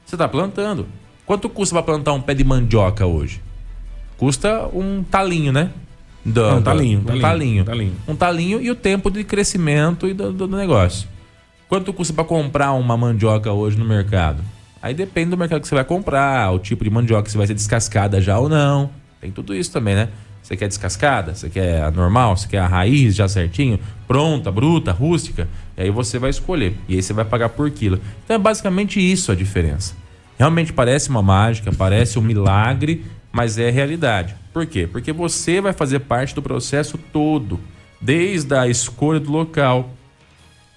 [0.05, 0.85] Você está plantando.
[1.25, 3.41] Quanto custa para plantar um pé de mandioca hoje?
[4.17, 5.71] Custa um talinho, né?
[6.23, 7.95] Do, um talinho, um talinho, talinho, talinho.
[8.07, 11.07] Um talinho e o tempo de crescimento e do, do negócio.
[11.67, 14.41] Quanto custa para comprar uma mandioca hoje no mercado?
[14.81, 17.55] Aí depende do mercado que você vai comprar, o tipo de mandioca, se vai ser
[17.55, 18.89] descascada já ou não.
[19.19, 20.07] Tem tudo isso também, né?
[20.41, 21.35] Você quer descascada?
[21.35, 22.37] Você quer a normal?
[22.37, 23.77] Você quer a raiz já certinho?
[24.07, 25.45] Pronta, bruta, rústica?
[25.75, 26.73] E aí você vai escolher.
[26.87, 27.99] E aí você vai pagar por quilo.
[28.23, 29.93] Então é basicamente isso a diferença.
[30.39, 34.35] Realmente parece uma mágica, parece um milagre, mas é realidade.
[34.53, 34.87] Por quê?
[34.89, 37.59] Porque você vai fazer parte do processo todo.
[37.99, 39.96] Desde a escolha do local,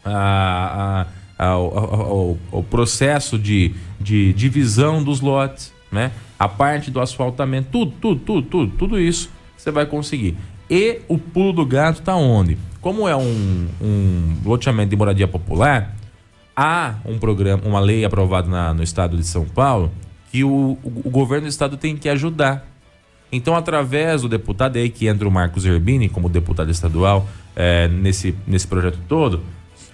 [0.05, 1.07] a,
[1.39, 6.13] a, processo de, de divisão dos lotes, né?
[6.39, 10.37] a parte do asfaltamento, tudo, tudo, tudo, tudo, tudo isso você vai conseguir.
[10.71, 12.57] E o pulo do gato está onde?
[12.81, 15.95] Como é um, um loteamento de moradia popular,
[16.57, 19.91] há um programa, uma lei aprovada na, no estado de São Paulo
[20.31, 22.67] que o, o, o, governo do estado tem que ajudar.
[23.33, 27.89] Então, através do deputado, é aí que entra o Marcos Herbini como deputado estadual é,
[27.89, 29.43] nesse, nesse projeto todo,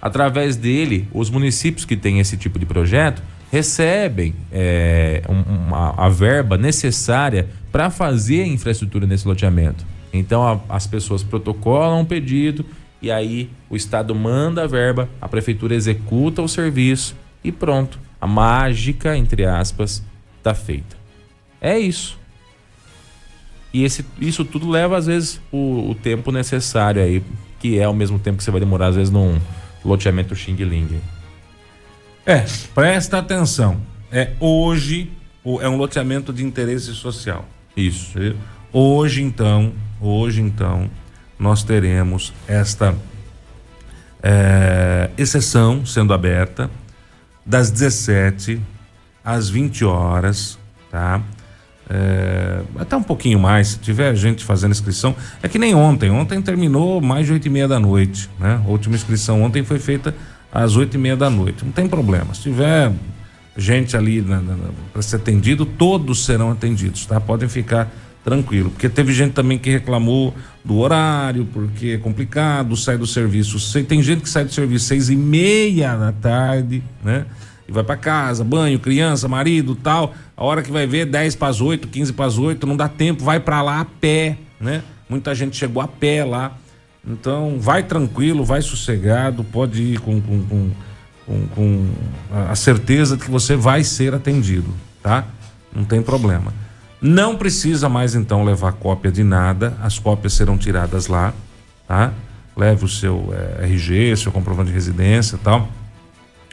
[0.01, 6.57] Através dele, os municípios que têm esse tipo de projeto recebem é, uma, a verba
[6.57, 9.85] necessária para fazer a infraestrutura nesse loteamento.
[10.13, 12.65] Então a, as pessoas protocolam um pedido
[13.01, 17.99] e aí o Estado manda a verba, a prefeitura executa o serviço e pronto.
[18.19, 20.03] A mágica, entre aspas,
[20.37, 20.97] está feita.
[21.61, 22.17] É isso.
[23.73, 27.21] E esse, isso tudo leva, às vezes, o, o tempo necessário aí,
[27.59, 29.39] que é ao mesmo tempo que você vai demorar, às vezes, num
[29.87, 31.01] loteamento Xing Ling.
[32.25, 32.45] É,
[32.75, 33.81] presta atenção.
[34.11, 35.11] É hoje
[35.61, 37.47] é um loteamento de interesse social.
[37.75, 38.19] Isso.
[38.71, 39.71] Hoje então,
[40.01, 40.89] hoje então,
[41.39, 42.93] nós teremos esta
[44.21, 46.69] é, exceção sendo aberta
[47.45, 48.61] das 17
[49.23, 50.59] às 20 horas,
[50.91, 51.21] tá?
[51.89, 55.15] É, até um pouquinho mais, se tiver gente fazendo inscrição.
[55.41, 56.09] É que nem ontem.
[56.11, 58.61] Ontem terminou mais de oito e meia da noite, né?
[58.65, 60.13] A última inscrição ontem foi feita
[60.51, 61.63] às oito e meia da noite.
[61.63, 62.33] Não tem problema.
[62.33, 62.91] Se tiver
[63.57, 64.23] gente ali
[64.93, 67.19] para ser atendido, todos serão atendidos, tá?
[67.19, 67.91] Podem ficar
[68.23, 73.57] tranquilo, porque teve gente também que reclamou do horário, porque é complicado, sai do serviço,
[73.85, 77.25] tem gente que sai do serviço seis e meia da tarde, né?
[77.67, 80.13] E vai para casa, banho, criança, marido, tal.
[80.35, 82.87] A hora que vai ver 10 para as 8, 15 para as 8, não dá
[82.87, 84.83] tempo, vai para lá a pé, né?
[85.09, 86.57] Muita gente chegou a pé lá.
[87.05, 90.71] Então, vai tranquilo, vai sossegado, pode ir com, com, com
[91.27, 91.89] com, com
[92.49, 95.25] a certeza de que você vai ser atendido, tá?
[95.75, 96.53] Não tem problema.
[97.01, 101.33] Não precisa mais então levar cópia de nada, as cópias serão tiradas lá,
[101.85, 102.13] tá?
[102.55, 105.69] Leve o seu é, eh, RG, seu comprovante de residência e tal.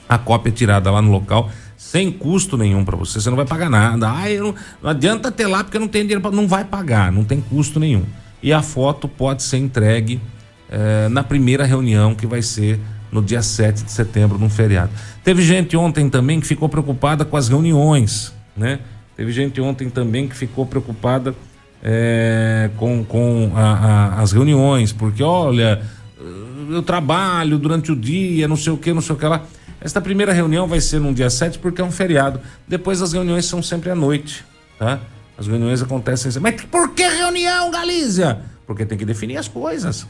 [0.09, 3.47] A cópia é tirada lá no local, sem custo nenhum para você, você não vai
[3.47, 4.09] pagar nada.
[4.09, 6.31] Ah, não, não, adianta ter lá porque não tem dinheiro para.
[6.31, 8.05] Não vai pagar, não tem custo nenhum.
[8.43, 10.21] E a foto pode ser entregue
[10.69, 12.79] é, na primeira reunião que vai ser
[13.11, 14.91] no dia 7 de setembro, num feriado.
[15.23, 18.81] Teve gente ontem também que ficou preocupada com as reuniões, né?
[19.17, 21.35] Teve gente ontem também que ficou preocupada
[21.83, 25.81] é, com, com a, a, as reuniões, porque olha,
[26.71, 29.43] eu trabalho durante o dia, não sei o que, não sei o que lá.
[29.85, 32.41] Esta primeira reunião vai ser no dia 7 porque é um feriado.
[32.67, 34.43] Depois as reuniões são sempre à noite,
[34.79, 34.99] tá?
[35.37, 36.33] As reuniões acontecem.
[36.41, 38.41] Mas por que reunião, Galícia?
[38.67, 40.07] Porque tem que definir as coisas.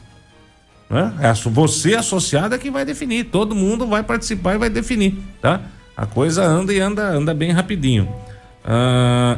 [0.89, 1.13] Né?
[1.19, 3.25] É você associado é que vai definir.
[3.25, 5.59] Todo mundo vai participar e vai definir, tá?
[5.97, 8.07] A coisa anda e anda, anda bem rapidinho.
[8.63, 9.37] Ah,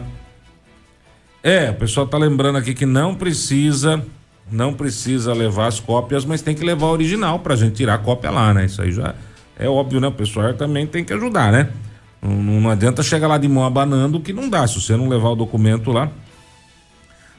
[1.41, 4.05] é, o pessoal tá lembrando aqui que não precisa,
[4.51, 7.99] não precisa levar as cópias, mas tem que levar a original pra gente tirar a
[7.99, 8.65] cópia lá, né?
[8.65, 9.15] Isso aí já
[9.57, 10.07] é óbvio, né?
[10.07, 11.69] O pessoal também tem que ajudar, né?
[12.21, 14.67] Não, não adianta chegar lá de mão abanando que não dá.
[14.67, 16.09] Se você não levar o documento lá.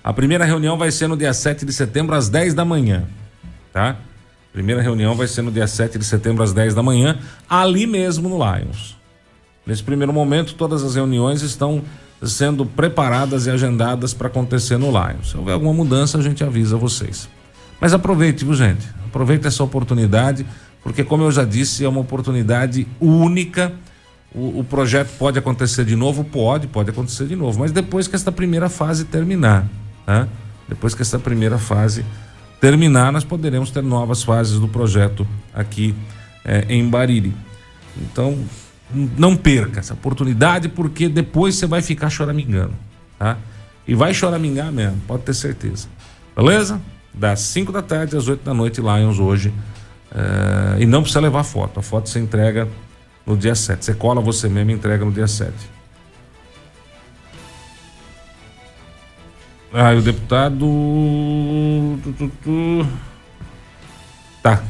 [0.02, 3.06] A primeira reunião vai ser no dia 7 de setembro, às 10 da manhã
[3.78, 3.96] tá?
[4.52, 8.28] Primeira reunião vai ser no dia 7 de setembro às 10 da manhã, ali mesmo
[8.28, 8.96] no Lions.
[9.64, 11.82] Nesse primeiro momento, todas as reuniões estão
[12.22, 15.30] sendo preparadas e agendadas para acontecer no Lions.
[15.30, 17.28] Se houver alguma mudança, a gente avisa vocês.
[17.80, 18.84] Mas aproveite, viu, gente?
[19.06, 20.44] Aproveite essa oportunidade,
[20.82, 23.72] porque, como eu já disse, é uma oportunidade única.
[24.34, 26.24] O, o, projeto pode acontecer de novo?
[26.24, 29.66] Pode, pode acontecer de novo, mas depois que esta primeira fase terminar,
[30.04, 30.28] tá?
[30.68, 32.04] Depois que esta primeira fase
[32.60, 35.94] terminar nós poderemos ter novas fases do projeto aqui
[36.44, 37.34] é, em Bariri.
[37.96, 38.38] Então,
[38.92, 42.74] não perca essa oportunidade, porque depois você vai ficar choramingando,
[43.18, 43.36] tá?
[43.86, 45.88] E vai choramingar mesmo, pode ter certeza.
[46.36, 46.80] Beleza?
[47.12, 49.52] Das 5 da tarde às 8 da noite, Lions hoje.
[50.14, 51.80] É, e não precisa levar foto.
[51.80, 52.68] A foto você entrega
[53.26, 53.84] no dia 7.
[53.84, 55.52] Você cola você mesmo e entrega no dia 7.
[59.72, 60.64] Ah, o deputado.
[64.42, 64.62] Tá.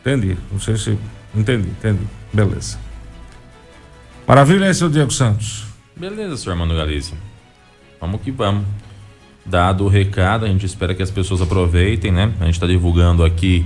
[0.00, 0.36] Entendi.
[0.52, 0.98] Não sei se.
[1.34, 2.06] Entendi, entendi.
[2.32, 2.78] Beleza.
[4.26, 5.64] Maravilha, hein, seu Diego Santos?
[5.96, 7.16] Beleza, senhor Mano Galícia.
[7.98, 8.66] Vamos que vamos.
[9.44, 12.34] Dado o recado, a gente espera que as pessoas aproveitem, né?
[12.38, 13.64] A gente está divulgando aqui,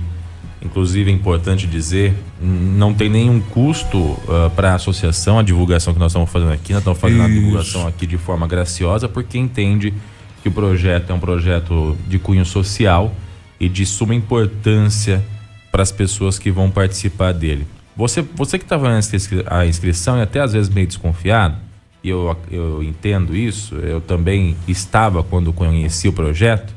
[0.63, 5.99] inclusive é importante dizer, não tem nenhum custo uh, para a associação, a divulgação que
[5.99, 6.71] nós estamos fazendo aqui.
[6.71, 7.29] Nós estamos fazendo Isso.
[7.29, 9.93] a divulgação aqui de forma graciosa, porque entende
[10.41, 13.13] que o projeto é um projeto de cunho social
[13.59, 15.23] e de suma importância
[15.71, 17.67] para as pessoas que vão participar dele.
[17.95, 21.57] Você, você que estava fazendo a inscrição e até às vezes meio desconfiado,
[22.03, 26.73] e eu, eu entendo isso, eu também estava quando conheci o projeto,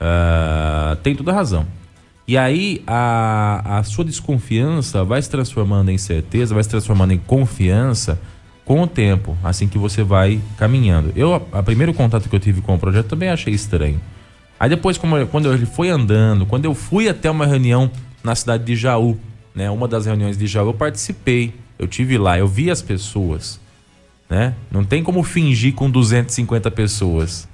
[0.00, 1.66] uh, tem toda a razão.
[2.28, 7.18] E aí a, a sua desconfiança vai se transformando em certeza, vai se transformando em
[7.18, 8.20] confiança
[8.66, 11.10] com o tempo, assim que você vai caminhando.
[11.16, 13.98] Eu, a, a primeiro contato que eu tive com o projeto também achei estranho.
[14.60, 17.90] Aí depois, como, quando ele foi andando, quando eu fui até uma reunião
[18.22, 19.18] na cidade de Jaú,
[19.54, 19.70] né?
[19.70, 21.54] Uma das reuniões de Jaú, eu participei.
[21.78, 23.58] Eu tive lá, eu vi as pessoas,
[24.28, 24.54] né?
[24.70, 27.48] Não tem como fingir com 250 pessoas.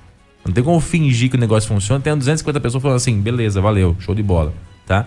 [0.45, 2.01] Não tem como fingir que o negócio funciona.
[2.01, 4.53] Tem 250 pessoas falando assim, beleza, valeu, show de bola,
[4.87, 5.07] tá?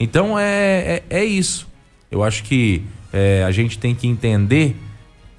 [0.00, 1.68] Então é, é, é isso.
[2.10, 4.76] Eu acho que é, a gente tem que entender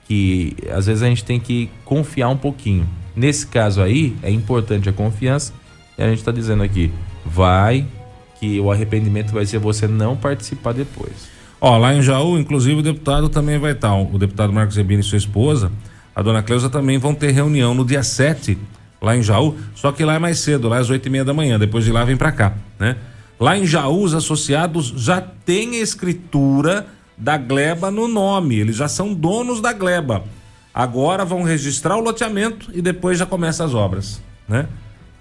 [0.07, 2.88] que às vezes a gente tem que confiar um pouquinho.
[3.15, 5.53] Nesse caso aí, é importante a confiança.
[5.97, 6.91] E a gente está dizendo aqui,
[7.25, 7.85] vai,
[8.39, 11.29] que o arrependimento vai ser você não participar depois.
[11.59, 13.93] Ó, lá em Jaú, inclusive, o deputado também vai estar.
[13.93, 15.71] O deputado Marcos Rebini e sua esposa,
[16.15, 18.57] a dona Cleusa, também vão ter reunião no dia 7,
[19.01, 19.57] lá em Jaú.
[19.75, 21.57] Só que lá é mais cedo, lá é às 8 e meia da manhã.
[21.57, 22.95] Depois de lá vem para cá, né?
[23.39, 29.13] Lá em Jaú, os associados já têm escritura da Gleba no nome, eles já são
[29.13, 30.23] donos da Gleba.
[30.73, 34.67] Agora vão registrar o loteamento e depois já começam as obras, né?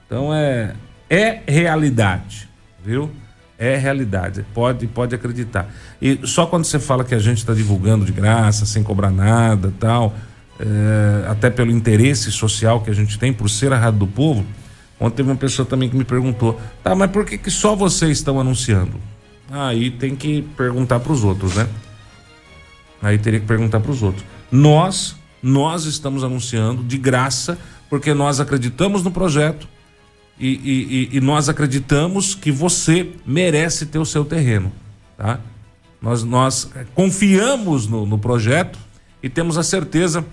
[0.06, 0.74] Então é
[1.10, 2.48] é realidade,
[2.84, 3.10] viu?
[3.58, 5.68] É realidade, pode, pode acreditar.
[6.00, 9.72] E só quando você fala que a gente está divulgando de graça, sem cobrar nada
[9.80, 10.14] tal,
[10.58, 14.44] é, até pelo interesse social que a gente tem por ser a Rádio do Povo,
[14.98, 18.18] ontem teve uma pessoa também que me perguntou, tá, mas por que, que só vocês
[18.18, 18.94] estão anunciando?
[19.50, 21.68] Aí tem que perguntar para os outros, né?
[23.00, 24.24] Aí teria que perguntar para os outros.
[24.50, 27.56] Nós, nós estamos anunciando de graça,
[27.88, 29.68] porque nós acreditamos no projeto,
[30.40, 34.70] e, e, e, nós acreditamos que você merece ter o seu terreno.
[35.16, 35.40] Tá?
[36.00, 38.78] Nós, nós confiamos no, no projeto
[39.20, 40.24] e temos a certeza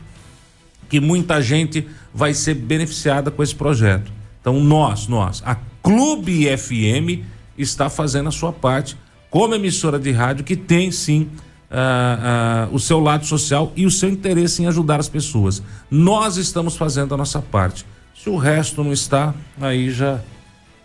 [0.89, 4.12] que muita gente vai ser beneficiada com esse projeto.
[4.41, 7.24] Então, nós, nós, a Clube FM
[7.58, 8.98] está fazendo a sua parte
[9.30, 11.30] como emissora de rádio que tem sim
[11.71, 15.62] uh, uh, o seu lado social e o seu interesse em ajudar as pessoas.
[15.89, 17.86] Nós estamos fazendo a nossa parte.
[18.15, 20.19] Se o resto não está, aí já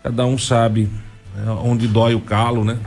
[0.03, 0.89] cada um sabe
[1.35, 2.77] né, onde dói o calo, né?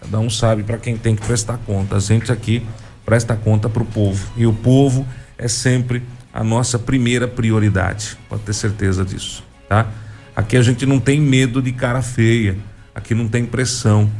[0.00, 1.96] Cada um sabe para quem tem que prestar conta.
[1.96, 2.62] A gente aqui
[3.04, 5.06] presta conta para o povo e o povo
[5.38, 8.16] é sempre a nossa primeira prioridade.
[8.28, 9.88] Pode ter certeza disso, tá?
[10.34, 12.56] Aqui a gente não tem medo de cara feia.
[12.94, 14.10] Aqui não tem pressão,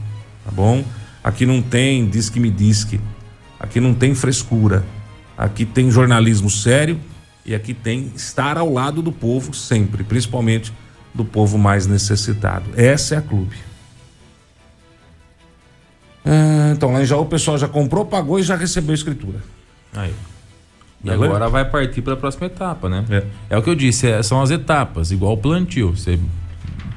[0.45, 0.85] tá bom?
[1.23, 3.01] Aqui não tem diz que me disque.
[3.59, 4.85] Aqui não tem frescura.
[5.37, 7.01] Aqui tem jornalismo sério
[7.45, 10.73] e aqui tem estar ao lado do povo sempre, principalmente
[11.15, 12.71] do povo mais necessitado.
[12.77, 13.57] Essa é a clube.
[16.25, 19.41] Ah, então, lá em Jaú o pessoal já comprou, pagou e já recebeu a escritura.
[19.95, 20.15] Aí.
[21.03, 21.25] E Beleza?
[21.25, 23.05] agora vai partir para a próxima etapa, né?
[23.11, 23.25] É.
[23.51, 23.59] é.
[23.59, 25.97] o que eu disse, é, são as etapas, igual o plantio.
[25.97, 26.19] Você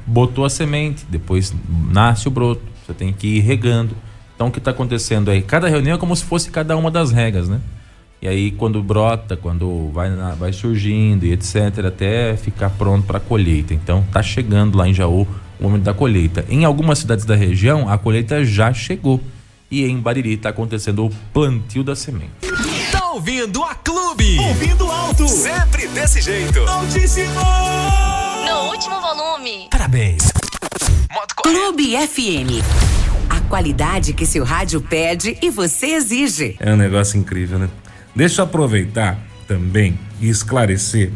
[0.06, 1.54] botou a semente, depois
[1.92, 3.96] nasce o broto, você tem que ir regando.
[4.36, 5.42] Então o que está acontecendo aí?
[5.42, 7.60] Cada reunião é como se fosse cada uma das regras, né?
[8.22, 13.22] E aí quando brota, quando vai, vai surgindo e etc, até ficar pronto para a
[13.22, 13.74] colheita.
[13.74, 15.28] Então tá chegando lá em Jaú
[15.60, 16.46] o momento da colheita.
[16.50, 19.22] Em algumas cidades da região a colheita já chegou
[19.72, 22.32] e em Bariri está acontecendo o plantio da semente.
[23.26, 24.38] Ouvindo a Clube?
[24.38, 25.28] Ouvindo alto.
[25.28, 26.60] Sempre desse jeito.
[26.60, 27.34] Altíssimo.
[28.48, 29.68] No último volume.
[29.72, 30.32] Parabéns.
[31.42, 32.62] Clube FM.
[33.28, 36.56] A qualidade que seu rádio pede e você exige.
[36.60, 37.68] É um negócio incrível, né?
[38.16, 41.12] Deixa eu aproveitar também e esclarecer,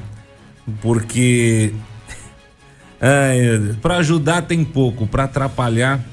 [0.81, 1.75] porque
[3.83, 6.03] para ajudar tem pouco, para atrapalhar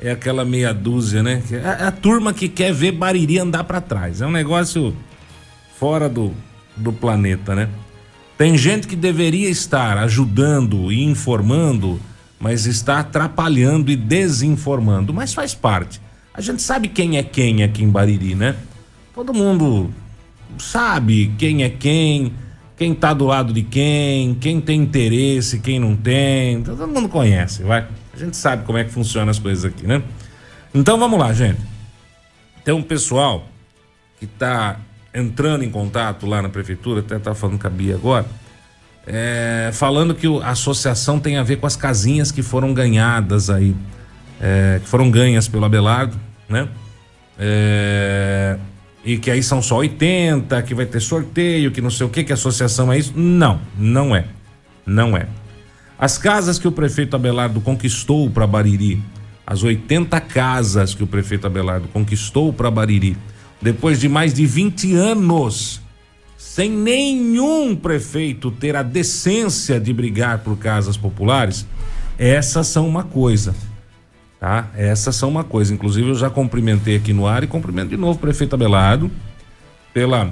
[0.00, 1.42] é aquela meia dúzia, né?
[1.52, 4.22] É a, turma que quer ver Bariri andar para trás.
[4.22, 4.96] É um negócio
[5.84, 6.32] fora do,
[6.74, 7.68] do planeta, né?
[8.38, 12.00] Tem gente que deveria estar ajudando e informando,
[12.40, 15.12] mas está atrapalhando e desinformando.
[15.12, 16.00] Mas faz parte.
[16.32, 18.56] A gente sabe quem é quem aqui em Bariri, né?
[19.14, 19.90] Todo mundo
[20.56, 22.32] sabe quem é quem,
[22.78, 26.62] quem tá do lado de quem, quem tem interesse, quem não tem.
[26.62, 27.86] Todo mundo conhece, vai.
[28.14, 30.02] A gente sabe como é que funcionam as coisas aqui, né?
[30.74, 31.60] Então vamos lá, gente.
[32.64, 33.46] Tem um pessoal
[34.18, 34.80] que tá
[35.14, 38.26] entrando em contato lá na prefeitura, até tá falando com a Bia agora,
[39.06, 43.76] é, falando que a associação tem a ver com as casinhas que foram ganhadas aí,
[44.40, 46.68] é, que foram ganhas pelo Abelardo, né?
[47.38, 48.58] É,
[49.04, 52.24] e que aí são só 80, que vai ter sorteio, que não sei o que,
[52.24, 53.12] que associação é isso.
[53.14, 54.24] Não, não é.
[54.86, 55.26] Não é.
[55.98, 59.02] As casas que o prefeito Abelardo conquistou para Bariri,
[59.46, 63.16] as 80 casas que o prefeito Abelardo conquistou para Bariri,
[63.64, 65.80] depois de mais de 20 anos,
[66.36, 71.66] sem nenhum prefeito ter a decência de brigar por casas populares,
[72.16, 73.54] essas são uma coisa
[74.44, 74.68] tá?
[74.76, 75.72] Essas são uma coisa.
[75.72, 79.10] Inclusive, eu já cumprimentei aqui no ar e cumprimento de novo o prefeito Abelardo
[79.94, 80.30] pela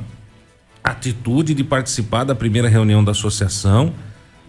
[0.84, 3.94] atitude de participar da primeira reunião da associação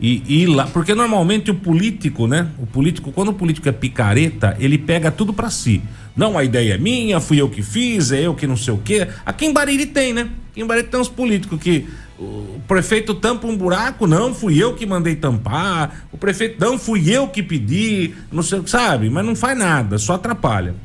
[0.06, 2.50] e ir lá, porque normalmente o político, né?
[2.60, 5.82] O político, quando o político é picareta, ele pega tudo para si.
[6.13, 8.78] Não, a ideia é minha, fui eu que fiz, é eu que não sei o
[8.80, 9.08] quê.
[9.26, 10.30] Aqui em Bariri tem, né?
[10.52, 11.88] Aqui em Bariri tem uns políticos que
[12.20, 16.06] o prefeito tampa um buraco, não, fui eu que mandei tampar.
[16.12, 19.10] O prefeito, não, fui eu que pedi, não sei, sabe?
[19.10, 20.76] Mas não faz nada, só atrapalha.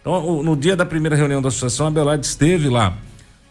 [0.00, 2.98] Então, no dia da primeira reunião da associação, a Belade esteve lá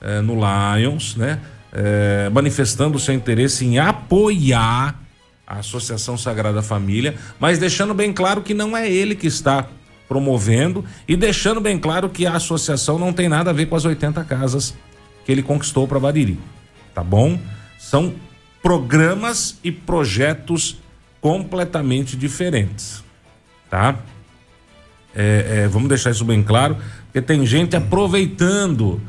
[0.01, 1.39] é, no Lions, né?
[1.71, 5.04] É, manifestando o seu interesse em apoiar
[5.47, 9.67] a Associação Sagrada Família, mas deixando bem claro que não é ele que está
[10.07, 13.85] promovendo e deixando bem claro que a associação não tem nada a ver com as
[13.85, 14.75] 80 casas
[15.25, 16.37] que ele conquistou para Bariri
[16.95, 17.37] tá bom?
[17.77, 18.15] São
[18.63, 20.79] programas e projetos
[21.19, 23.03] completamente diferentes,
[23.69, 23.99] tá?
[25.13, 29.01] É, é, vamos deixar isso bem claro, porque tem gente aproveitando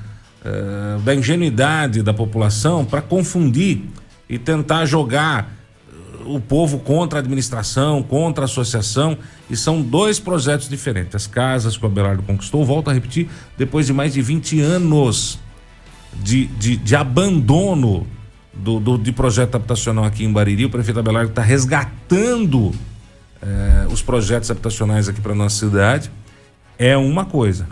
[0.45, 3.83] é, da ingenuidade da população para confundir
[4.29, 5.56] e tentar jogar
[6.27, 9.17] o povo contra a administração, contra a associação,
[9.49, 11.15] e são dois projetos diferentes.
[11.15, 15.39] As casas que o Abelardo conquistou, volto a repetir, depois de mais de 20 anos
[16.15, 18.07] de, de, de abandono
[18.53, 22.73] do, do, de projeto habitacional aqui em Bariri, o prefeito Abelardo está resgatando
[23.43, 26.11] eh, os projetos habitacionais aqui para nossa cidade.
[26.79, 27.67] É uma coisa.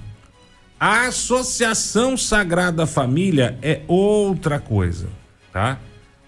[0.79, 5.09] A Associação Sagrada Família é outra coisa,
[5.53, 5.79] tá?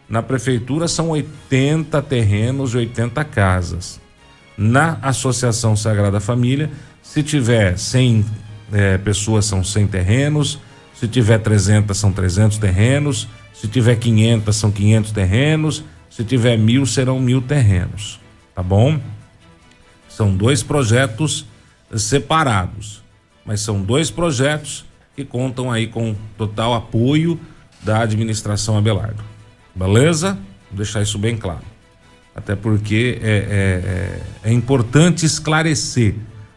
[0.09, 4.01] Na prefeitura são 80 terrenos e 80 casas.
[4.57, 6.71] Na Associação Sagrada Família,
[7.03, 8.25] se tiver 100
[8.73, 10.59] é, pessoas, são 100 terrenos.
[10.95, 13.29] Se tiver 300, são 300 terrenos.
[13.53, 15.85] Se tiver 500, são 500 terrenos.
[16.09, 18.21] Se tiver mil, serão mil terrenos.
[18.55, 18.99] Tá bom?
[20.09, 21.45] São dois projetos
[21.95, 23.03] separados,
[23.45, 27.39] mas são dois projetos que contam aí com total apoio
[27.83, 29.36] da administração Abelardo.
[29.77, 30.39] Beleza?
[30.71, 31.61] Vou deixar isso bem claro.
[32.35, 36.15] Até porque é, é, é, é importante esclarecer.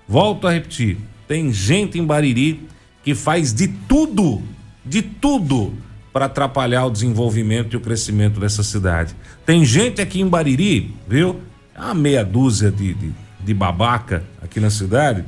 [0.08, 0.98] Volto a repetir:
[1.28, 2.68] tem gente em Bariri
[3.04, 4.42] que faz de tudo,
[4.86, 5.74] de tudo,
[6.12, 9.16] para atrapalhar o desenvolvimento e o crescimento dessa cidade.
[9.46, 11.40] Tem gente aqui em Bariri, viu?
[11.76, 13.12] É uma meia dúzia de, de,
[13.42, 15.26] de babaca aqui na cidade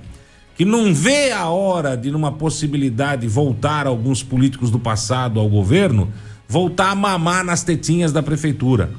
[0.61, 6.11] que não vê a hora de, numa possibilidade, voltar alguns políticos do passado ao governo
[6.51, 8.91] voltar a mamar nas tetinhas da prefeitura,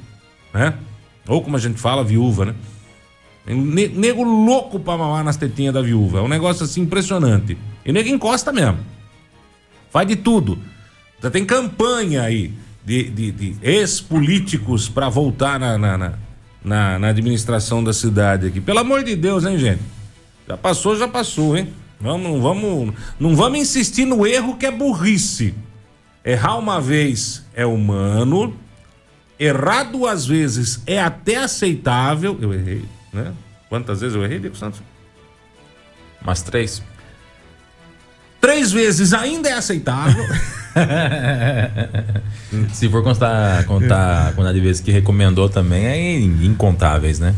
[0.55, 0.73] né?
[1.29, 2.55] Ou como a gente fala, viúva, né?
[3.47, 6.21] Nego louco pra mamar nas tetinhas da viúva.
[6.21, 7.59] É um negócio assim impressionante.
[7.85, 8.79] E nego encosta mesmo.
[9.91, 10.59] Faz de tudo.
[11.23, 15.99] Já tem campanha aí de, de, de ex-políticos para voltar na na,
[16.65, 18.63] na, na, administração da cidade aqui.
[18.63, 19.83] Pelo amor de Deus, hein, gente?
[20.49, 21.69] Já passou, já passou, hein?
[22.01, 25.55] Vamos, vamos, não vamos insistir no erro que é burrice.
[26.25, 28.57] Errar uma vez é humano,
[29.39, 32.39] errar duas vezes é até aceitável.
[32.41, 33.33] Eu errei, né?
[33.68, 34.81] Quantas vezes eu errei, Diego Santos?
[36.23, 36.83] Umas três.
[38.41, 40.25] Três vezes ainda é aceitável.
[42.73, 47.35] Se for contar, contar a quantidade de vezes que recomendou também, é incontáveis, né?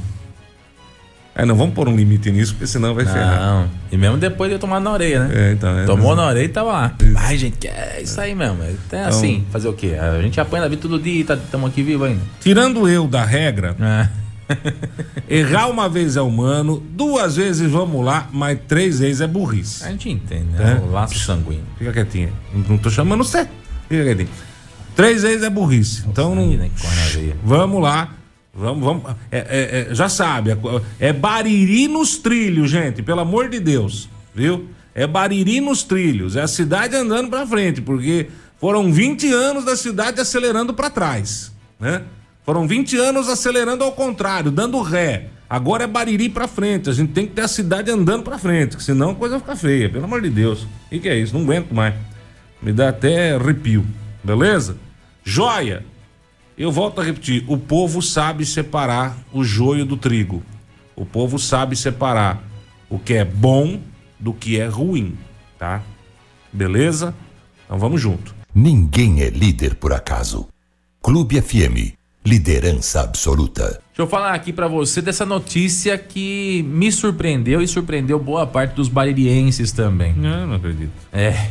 [1.36, 3.40] É, não vamos pôr um limite nisso, porque senão vai não, ferrar.
[3.40, 5.48] Não, e mesmo depois de eu tomar na orelha, né?
[5.48, 5.78] É, então.
[5.80, 6.94] É, Tomou na orelha e tava lá.
[7.02, 7.14] Isso.
[7.16, 8.62] Ai, gente, é isso aí mesmo.
[8.62, 9.96] É então, assim, fazer o quê?
[10.00, 12.20] A gente apanha na vida todo dia e estamos tá, aqui vivo ainda.
[12.40, 14.08] Tirando eu da regra, é.
[15.28, 19.82] errar uma vez é humano, duas vezes vamos lá, mas três vezes é burrice.
[19.84, 20.78] A gente entende, né?
[20.80, 20.84] É?
[20.84, 21.64] O laço sanguíneo.
[21.76, 22.32] Fica quietinho.
[22.68, 23.48] Não tô chamando você.
[23.88, 24.28] Fica quietinho.
[24.94, 26.04] Três vezes é burrice.
[26.06, 26.56] então não.
[27.42, 28.14] Vamos lá
[28.54, 29.02] Vamos, vamos.
[29.30, 30.56] É, é, é, já sabe, é,
[31.00, 34.68] é Bariri nos trilhos, gente, pelo amor de Deus, viu?
[34.94, 38.28] É Bariri nos trilhos, é a cidade andando para frente, porque
[38.60, 42.02] foram 20 anos da cidade acelerando para trás, né?
[42.44, 45.30] Foram 20 anos acelerando ao contrário, dando ré.
[45.50, 48.80] Agora é Bariri para frente, a gente tem que ter a cidade andando para frente,
[48.82, 50.66] senão a coisa fica feia, pelo amor de Deus.
[50.92, 51.34] O que é isso?
[51.34, 51.94] Não aguento mais.
[52.62, 53.84] Me dá até arrepio,
[54.22, 54.76] beleza?
[55.24, 55.84] Joia!
[56.56, 60.42] Eu volto a repetir: o povo sabe separar o joio do trigo.
[60.96, 62.42] O povo sabe separar
[62.88, 63.80] o que é bom
[64.18, 65.16] do que é ruim,
[65.58, 65.82] tá?
[66.52, 67.14] Beleza?
[67.64, 68.34] Então vamos junto.
[68.54, 70.46] Ninguém é líder por acaso.
[71.02, 73.64] Clube FM, liderança absoluta.
[73.64, 78.74] Deixa eu falar aqui para você dessa notícia que me surpreendeu e surpreendeu boa parte
[78.74, 80.14] dos baririenses também.
[80.14, 80.92] Não, não acredito.
[81.12, 81.50] É.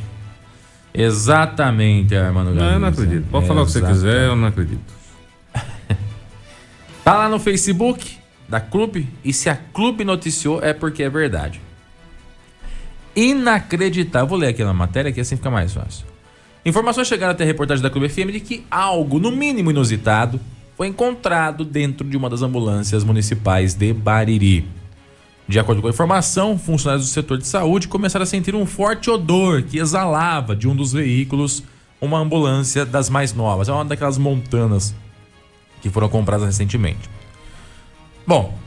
[0.93, 3.25] Exatamente, Armando Não, eu não acredito.
[3.29, 4.93] Pode é, falar o que você quiser, eu não acredito.
[7.03, 8.17] tá lá no Facebook
[8.47, 11.59] da Clube e se a Clube noticiou é porque é verdade.
[13.15, 14.27] Inacreditável.
[14.27, 16.05] Vou ler aqui na matéria que assim fica mais fácil.
[16.65, 20.39] Informações chegaram até a reportagem da Clube FM de que algo, no mínimo inusitado,
[20.77, 24.65] foi encontrado dentro de uma das ambulâncias municipais de Bariri.
[25.47, 29.09] De acordo com a informação, funcionários do setor de saúde começaram a sentir um forte
[29.09, 31.63] odor que exalava de um dos veículos,
[31.99, 33.67] uma ambulância das mais novas.
[33.67, 34.95] É uma daquelas montanas
[35.81, 37.09] que foram compradas recentemente.
[38.25, 38.57] Bom,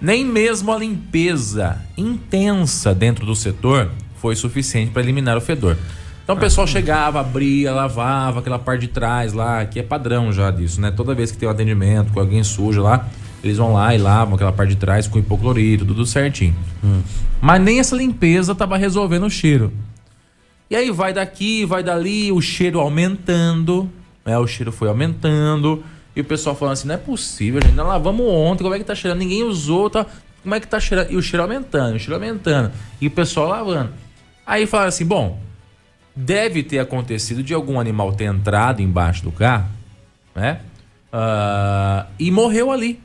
[0.00, 5.76] nem mesmo a limpeza intensa dentro do setor foi suficiente para eliminar o fedor.
[6.24, 10.50] Então o pessoal chegava, abria, lavava aquela parte de trás lá, que é padrão já
[10.50, 10.90] disso, né?
[10.90, 13.08] Toda vez que tem um atendimento com alguém suja lá,
[13.42, 16.54] eles vão lá e lavam aquela parte de trás com hipoclorito, tudo certinho.
[16.82, 17.02] Hum.
[17.40, 19.72] Mas nem essa limpeza tava resolvendo o cheiro.
[20.70, 23.90] E aí vai daqui, vai dali, o cheiro aumentando,
[24.24, 24.38] né?
[24.38, 25.84] O cheiro foi aumentando.
[26.14, 28.84] E o pessoal falando assim, não é possível, gente, nós lavamos ontem, como é que
[28.84, 29.18] tá cheirando?
[29.18, 30.06] Ninguém usou, tá?
[30.42, 31.10] Como é que tá cheirando?
[31.10, 32.72] E o cheiro aumentando, o cheiro aumentando.
[33.00, 33.92] E o pessoal lavando.
[34.46, 35.40] Aí falaram assim, bom,
[36.14, 39.68] deve ter acontecido de algum animal ter entrado embaixo do carro,
[40.34, 40.60] né?
[41.12, 43.00] Uh, e morreu ali.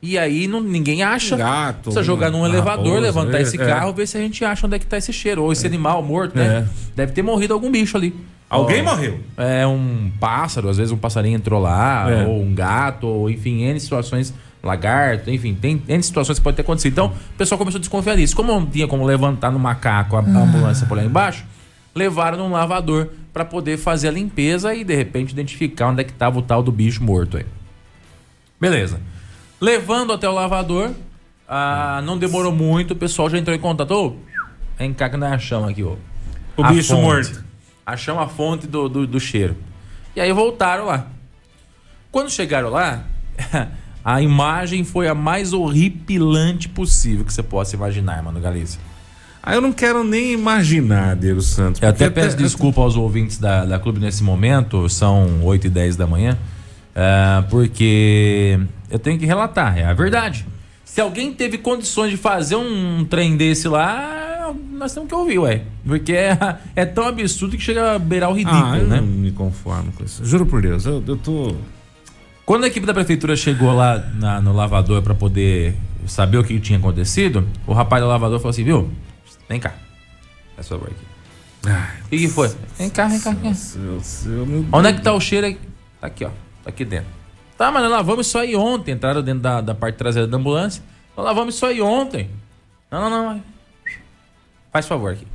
[0.00, 1.36] E aí não, ninguém acha.
[1.36, 1.82] Gato.
[1.84, 3.92] Precisa jogar num elevador, raposa, levantar é, esse carro, é.
[3.92, 5.42] ver se a gente acha onde é que tá esse cheiro.
[5.42, 5.68] Ou esse é.
[5.68, 6.58] animal morto, né?
[6.58, 6.64] É.
[6.94, 8.14] Deve ter morrido algum bicho ali.
[8.48, 9.20] Alguém morreu?
[9.36, 12.26] É um pássaro, às vezes um passarinho entrou lá, é.
[12.26, 14.32] ou um gato, ou enfim, N situações,
[14.62, 16.92] lagarto, enfim, tem N situações que pode ter acontecido.
[16.92, 18.34] Então, o pessoal começou a desconfiar disso.
[18.34, 20.22] Como não tinha como levantar no macaco a ah.
[20.22, 21.44] ambulância por lá embaixo,
[21.94, 26.12] levaram num lavador para poder fazer a limpeza e de repente identificar onde é que
[26.12, 27.44] tava o tal do bicho morto aí.
[28.58, 28.98] Beleza.
[29.60, 30.92] Levando até o lavador,
[31.48, 33.90] ah, não demorou muito, o pessoal já entrou em contato.
[33.92, 34.16] Ô,
[34.78, 35.94] vem cá que nós achamos aqui, ó.
[36.56, 37.02] O a bicho fonte.
[37.02, 37.44] morto.
[37.86, 39.56] Achamos a fonte do, do, do cheiro.
[40.14, 41.06] E aí voltaram lá.
[42.10, 43.04] Quando chegaram lá,
[44.04, 48.80] a imagem foi a mais horripilante possível que você possa imaginar, mano, Galícia.
[49.42, 51.80] Ah, eu não quero nem imaginar, Deus Santos.
[51.80, 52.42] Eu até peço até...
[52.42, 56.36] desculpa aos ouvintes da, da clube nesse momento, são 8 e 10 da manhã,
[56.94, 58.60] uh, porque
[58.90, 60.46] eu tenho que relatar, é a verdade.
[60.84, 65.62] Se alguém teve condições de fazer um trem desse lá, nós temos que ouvir, ué.
[65.86, 66.36] Porque é,
[66.74, 68.96] é tão absurdo que chega a beirar o ridículo, ah, eu né?
[68.96, 70.24] Não me conformo com isso.
[70.24, 71.54] Juro por Deus, eu, eu tô.
[72.46, 75.76] Quando a equipe da prefeitura chegou lá na, no lavador para poder
[76.06, 78.90] saber o que tinha acontecido, o rapaz do lavador falou assim: viu?
[79.48, 79.74] Vem cá.
[80.56, 81.08] É sua aqui.
[82.04, 82.50] O que, que foi?
[82.78, 83.30] Vem cá, vem cá.
[83.32, 83.58] Vem cá.
[84.72, 85.58] Onde é que tá o cheiro aí?
[86.00, 86.30] Tá aqui, ó.
[86.64, 87.17] Tá aqui dentro.
[87.58, 88.92] Tá, mas nós lavamos isso aí ontem.
[88.92, 90.80] Entraram dentro da, da parte traseira da ambulância.
[91.16, 92.30] Nós lavamos isso aí ontem.
[92.88, 93.42] Não, não, não.
[94.72, 95.26] Faz favor aqui.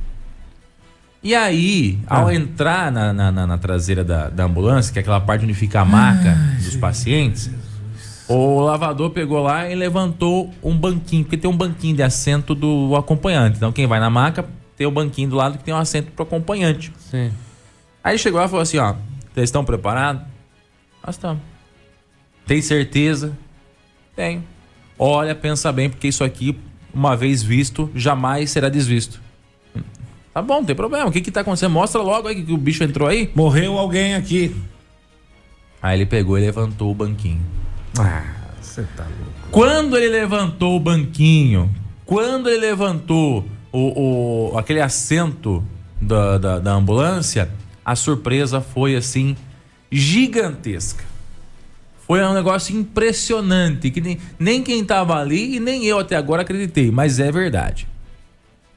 [1.22, 2.20] E aí, ah.
[2.20, 5.54] ao entrar na, na, na, na traseira da, da, ambulância, que é aquela parte onde
[5.54, 7.50] fica a maca Ai, dos pacientes,
[8.26, 12.96] o lavador pegou lá e levantou um banquinho, porque tem um banquinho de assento do
[12.96, 13.58] acompanhante.
[13.58, 14.46] Então, quem vai na maca
[14.76, 16.90] tem o banquinho do lado que tem um assento pro acompanhante.
[16.98, 17.30] Sim.
[18.02, 18.94] Aí chegou lá e falou assim: ó,
[19.32, 20.22] vocês estão preparados?
[21.04, 21.53] Nós estamos.
[22.46, 23.36] Tem certeza?
[24.14, 24.44] Tenho.
[24.98, 26.58] Olha, pensa bem, porque isso aqui,
[26.92, 29.20] uma vez visto, jamais será desvisto.
[30.32, 31.06] Tá bom, não tem problema.
[31.06, 31.72] O que que tá acontecendo?
[31.72, 33.30] Mostra logo aí que o bicho entrou aí.
[33.34, 34.54] Morreu alguém aqui.
[35.80, 37.40] Aí ele pegou e levantou o banquinho.
[37.98, 38.24] Ah,
[38.60, 39.50] você tá louco.
[39.50, 41.70] Quando ele levantou o banquinho,
[42.04, 45.62] quando ele levantou o, o aquele assento
[46.00, 47.48] da, da, da ambulância,
[47.84, 49.36] a surpresa foi assim
[49.90, 51.04] gigantesca.
[52.06, 56.42] Foi um negócio impressionante, que nem, nem quem estava ali e nem eu até agora
[56.42, 57.88] acreditei, mas é verdade.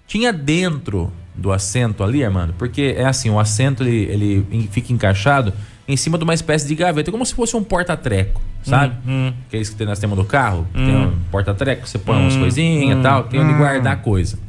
[0.08, 5.54] Tinha dentro do assento ali, Armando, porque é assim, o assento ele, ele fica encaixado
[5.88, 8.96] em cima de uma espécie de gaveta, como se fosse um porta-treco, sabe?
[9.06, 9.34] Hum, hum.
[9.50, 10.86] Que é isso que nós temos no carro, hum.
[10.86, 14.40] tem um porta-treco, você põe umas hum, coisinhas e tal, tem onde guardar coisa.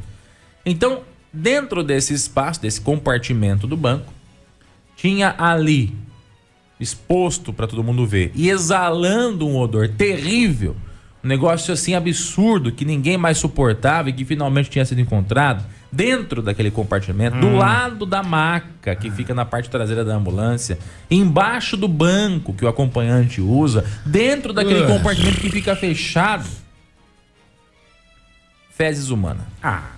[0.65, 1.01] Então,
[1.31, 4.11] dentro desse espaço, desse compartimento do banco,
[4.95, 5.93] tinha ali
[6.79, 10.75] exposto para todo mundo ver e exalando um odor terrível,
[11.23, 16.41] um negócio assim absurdo que ninguém mais suportava e que finalmente tinha sido encontrado dentro
[16.41, 17.41] daquele compartimento, hum.
[17.41, 20.77] do lado da maca que fica na parte traseira da ambulância,
[21.09, 24.87] embaixo do banco que o acompanhante usa, dentro daquele uh.
[24.87, 26.47] compartimento que fica fechado.
[28.71, 29.45] Fezes humana.
[29.61, 29.89] Ah,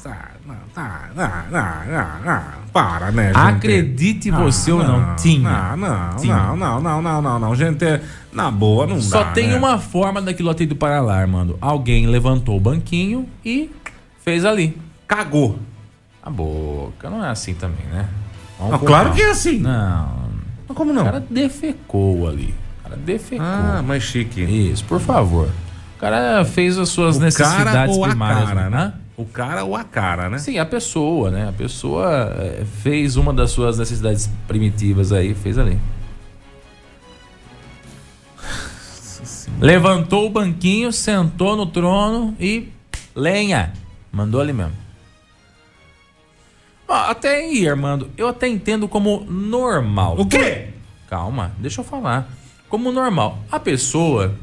[0.00, 0.30] tá,
[0.72, 2.65] tá, não, não, não, não.
[2.76, 3.38] Para, né, gente?
[3.38, 5.74] Acredite você ou não, tinha.
[5.74, 6.36] Não, não, tinha.
[6.36, 7.86] não, não, não, não, não, não, gente,
[8.30, 9.56] na boa não Só dá, tem né?
[9.56, 11.56] uma forma daquilo ter ido para lá, mano.
[11.58, 13.70] Alguém levantou o banquinho e
[14.22, 14.76] fez ali.
[15.08, 15.58] Cagou.
[16.22, 18.10] A boca, não é assim também, né?
[18.60, 19.58] Não, claro que é assim.
[19.58, 20.26] Não.
[20.68, 21.00] Mas como não?
[21.00, 22.54] O cara defecou ali.
[22.80, 23.46] O cara defecou.
[23.46, 24.42] Ah, mais chique.
[24.42, 25.48] Isso, por favor.
[25.96, 28.92] O cara fez as suas o necessidades cara ou primárias, a cara, né?
[29.16, 30.38] O cara ou a cara, né?
[30.38, 31.48] Sim, a pessoa, né?
[31.48, 35.78] A pessoa é, fez uma das suas necessidades primitivas aí, fez ali.
[39.58, 42.68] Levantou o banquinho, sentou no trono e
[43.14, 43.72] lenha.
[44.12, 44.72] Mandou ali mesmo.
[46.86, 50.20] Até aí, Armando, eu até entendo como normal.
[50.20, 50.68] O quê?
[51.08, 52.28] Calma, deixa eu falar.
[52.68, 53.38] Como normal.
[53.50, 54.34] A pessoa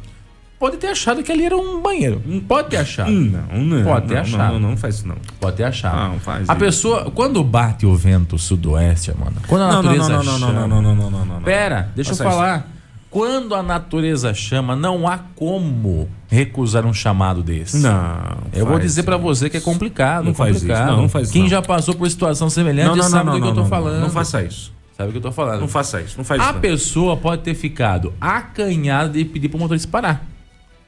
[0.63, 2.23] pode ter achado que ali era um banheiro.
[2.47, 3.11] Pode ter achado.
[3.11, 3.83] Não, não.
[3.83, 4.53] Pode ter não, achado.
[4.53, 5.17] Não, não, não faz isso não.
[5.37, 6.13] Pode ter achado.
[6.13, 6.59] Não, faz A isso.
[6.59, 10.53] pessoa, quando bate o vento sudoeste, mano, quando a não, natureza não, não, chama...
[10.53, 11.41] não, não, não, não, não, não, não.
[11.41, 12.37] Pera, deixa eu Faça isso.
[12.37, 12.69] falar.
[13.09, 17.77] Quando a natureza chama, não há como recusar um chamado desse.
[17.79, 18.37] Não.
[18.53, 20.23] Eu vou dizer pra você que é complicado.
[20.23, 20.79] Não faz complicado.
[20.83, 21.49] isso, não, não faz isso, Quem não.
[21.49, 23.99] já passou por situação semelhante Não, sabe do que eu tô falando.
[23.99, 24.71] Não faça isso.
[24.95, 25.59] Sabe o que eu tô falando.
[25.59, 26.53] Não faça isso, não faz A isso.
[26.53, 26.61] não.
[26.61, 30.32] pessoa pode ter ficado acanhada de pedir pro motorista parar.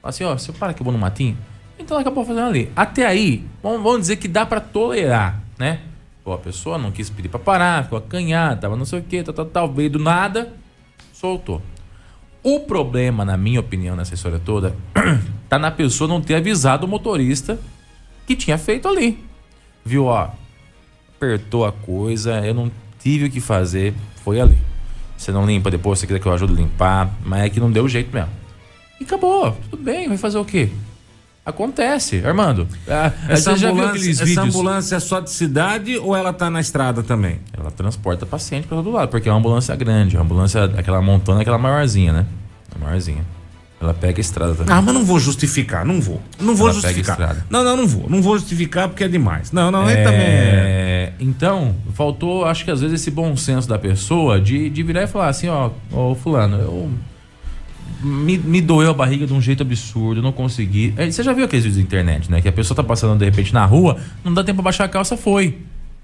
[0.06, 1.36] Assim, ó, você para que eu vou no matinho?
[1.80, 2.72] Então acabou fazendo ali.
[2.76, 5.82] Até aí, vamos, dizer que dá pra tolerar, né?
[6.24, 9.24] Pô, a pessoa não quis pedir pra parar, ficou acanhada, tava não sei o que,
[9.24, 10.54] tal, tal, tal, veio do nada,
[11.12, 11.62] soltou.
[12.44, 14.76] O problema, na minha opinião, nessa história toda,
[15.50, 17.60] tá na pessoa não ter avisado o motorista
[18.28, 19.24] que tinha feito ali.
[19.84, 20.30] Viu, ó,
[21.16, 23.94] apertou a coisa, eu não tive o que fazer,
[24.24, 24.58] foi ali.
[25.18, 27.72] Você não limpa depois, você quiser que eu ajude a limpar, mas é que não
[27.72, 28.45] deu jeito mesmo.
[29.00, 30.70] E acabou, tudo bem, vai fazer o quê?
[31.46, 32.68] Acontece, Armando.
[33.30, 37.40] Essa, ambulância, essa ambulância é só de cidade ou ela tá na estrada também?
[37.56, 41.42] Ela transporta paciente para todo lado, porque é uma ambulância grande, uma ambulância, aquela montona,
[41.42, 42.26] aquela maiorzinha, né?
[42.76, 43.24] A maiorzinha.
[43.80, 44.74] Ela pega a estrada também.
[44.74, 46.20] Ah, mas não vou justificar, não vou.
[46.40, 47.46] Não vou ela justificar.
[47.48, 48.10] Não, não, não vou.
[48.10, 49.52] Não vou justificar porque é demais.
[49.52, 50.04] Não, não, é...
[50.04, 51.14] também é.
[51.20, 55.08] Então, faltou, acho que às vezes, esse bom senso da pessoa de, de virar e
[55.08, 56.90] falar assim, ó, ô fulano, eu
[58.06, 60.94] me, me doeu a barriga de um jeito absurdo, não consegui.
[60.96, 62.42] É, você já viu aqueles vídeos da internet, né?
[62.42, 64.88] Que a pessoa tá passando de repente na rua, não dá tempo pra baixar a
[64.88, 65.58] calça, foi.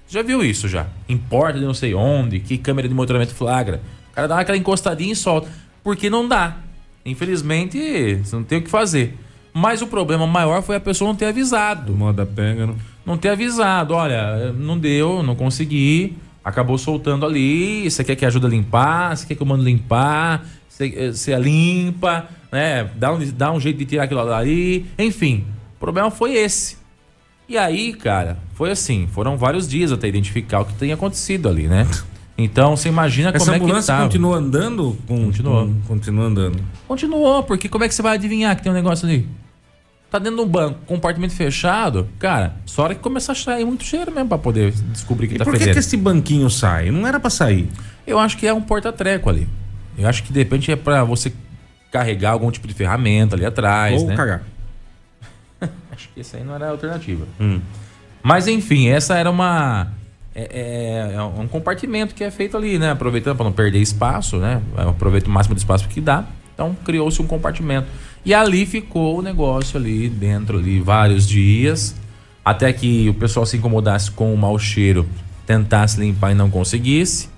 [0.08, 0.86] Já viu isso já?
[1.08, 3.80] Importa de não sei onde, que câmera de monitoramento flagra.
[4.10, 5.48] O cara dá aquela encostadinha e solta.
[5.82, 6.56] Porque não dá.
[7.06, 9.16] Infelizmente, você não tem o que fazer.
[9.54, 11.92] Mas o problema maior foi a pessoa não ter avisado.
[11.92, 12.76] Moda pega, não?
[13.04, 13.94] Não ter avisado.
[13.94, 16.16] Olha, não deu, não consegui.
[16.44, 17.90] Acabou soltando ali.
[17.90, 19.16] Você quer que ajude a limpar?
[19.16, 20.44] Você quer que eu mando limpar?
[21.12, 22.90] você, limpa, né?
[22.96, 24.86] Dá um, dá um jeito de tirar aquilo dali.
[24.98, 25.44] Enfim,
[25.76, 26.76] o problema foi esse.
[27.48, 31.68] E aí, cara, foi assim, foram vários dias até identificar o que tem acontecido ali,
[31.68, 31.86] né?
[32.38, 34.96] Então, você imagina Essa como é que ambulância continua andando?
[35.06, 35.66] Com, Continuou.
[35.66, 36.58] Com, continua andando.
[36.88, 39.28] Continuou, porque como é que você vai adivinhar que tem um negócio ali?
[40.12, 43.82] Tá dentro de um banco, compartimento fechado, cara, só hora que começar a sair muito
[43.82, 46.90] cheiro mesmo pra poder descobrir que e tá por que, que esse banquinho sai?
[46.90, 47.66] Não era para sair.
[48.06, 49.48] Eu acho que é um porta-treco ali.
[49.96, 51.32] Eu acho que de repente é para você
[51.90, 54.14] carregar algum tipo de ferramenta ali atrás, Ou né?
[54.14, 54.42] cagar.
[55.90, 57.26] acho que essa aí não era a alternativa.
[57.40, 57.62] Hum.
[58.22, 59.92] Mas enfim, essa era uma
[60.34, 62.90] é, é, é, um compartimento que é feito ali, né?
[62.90, 64.60] Aproveitando para não perder espaço, né?
[64.76, 66.26] Aproveita o máximo de espaço que dá.
[66.52, 67.88] Então criou-se um compartimento.
[68.24, 71.94] E ali ficou o negócio ali dentro ali vários dias,
[72.44, 75.06] até que o pessoal se incomodasse com o mau cheiro,
[75.46, 77.32] tentasse limpar e não conseguisse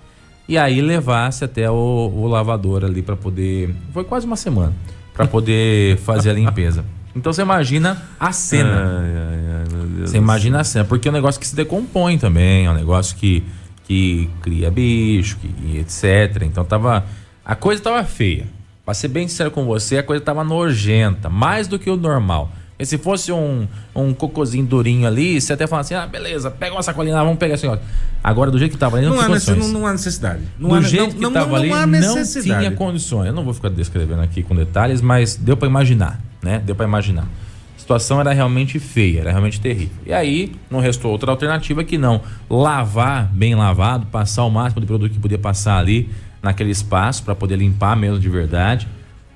[0.49, 3.75] e aí levasse até o, o lavador ali para poder.
[3.93, 4.73] Foi quase uma semana
[5.15, 6.85] para poder fazer a limpeza.
[7.15, 9.01] Então você imagina a cena.
[9.01, 12.67] Ai, ai, ai, você imagina a cena, porque é um negócio que se decompõe também,
[12.67, 13.43] é um negócio que,
[13.85, 16.43] que cria bicho, que, etc.
[16.43, 17.05] Então tava.
[17.45, 18.47] A coisa tava feia.
[18.85, 22.51] Pra ser bem sincero com você, a coisa tava nojenta, mais do que o normal.
[22.79, 26.75] E se fosse um, um cocôzinho durinho ali, você até fala assim: ah, beleza, pega
[26.75, 27.79] uma sacolinha lá, vamos pegar assim, ó.
[28.23, 30.43] Agora, do jeito que tava ali, não, não, há, não, não há necessidade.
[30.59, 33.29] Não do há, jeito que tava ali, não tinha condições.
[33.29, 36.61] Eu não vou ficar descrevendo aqui com detalhes, mas deu para imaginar, né?
[36.65, 37.29] Deu para imaginar.
[37.77, 39.95] A situação era realmente feia, era realmente terrível.
[40.05, 44.87] E aí, não restou outra alternativa que não lavar bem lavado, passar o máximo de
[44.87, 46.11] produto que podia passar ali
[46.45, 48.87] naquele espaço para poder limpar mesmo de verdade.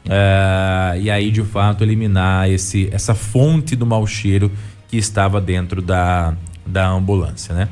[0.07, 4.51] Uh, e aí, de fato, eliminar esse, essa fonte do mau cheiro
[4.87, 6.35] que estava dentro da,
[6.65, 7.69] da ambulância, né?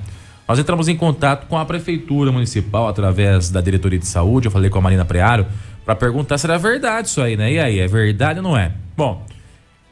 [0.49, 4.47] Nós entramos em contato com a prefeitura municipal através da diretoria de saúde.
[4.47, 5.47] Eu falei com a Marina Preário
[5.85, 7.53] para perguntar se era verdade isso aí, né?
[7.53, 8.73] E aí, é verdade ou não é?
[8.97, 9.25] Bom,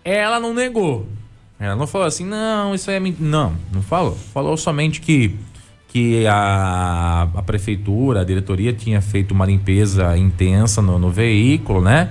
[0.05, 1.09] ela não negou.
[1.59, 3.24] Ela não falou assim, não, isso aí é mentira.
[3.24, 4.14] Não, não falou.
[4.14, 5.34] Falou somente que,
[5.95, 12.11] que a, a prefeitura, a diretoria tinha feito uma limpeza intensa no, no veículo, né?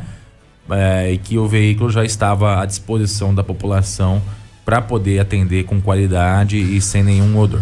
[0.70, 4.22] é, e que o veículo já estava à disposição da população
[4.64, 7.62] para poder atender com qualidade e sem nenhum odor.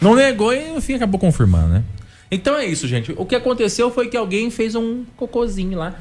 [0.00, 1.84] Não negou e no fim acabou confirmando, né?
[2.30, 3.12] Então é isso, gente.
[3.16, 5.94] O que aconteceu foi que alguém fez um cocôzinho lá,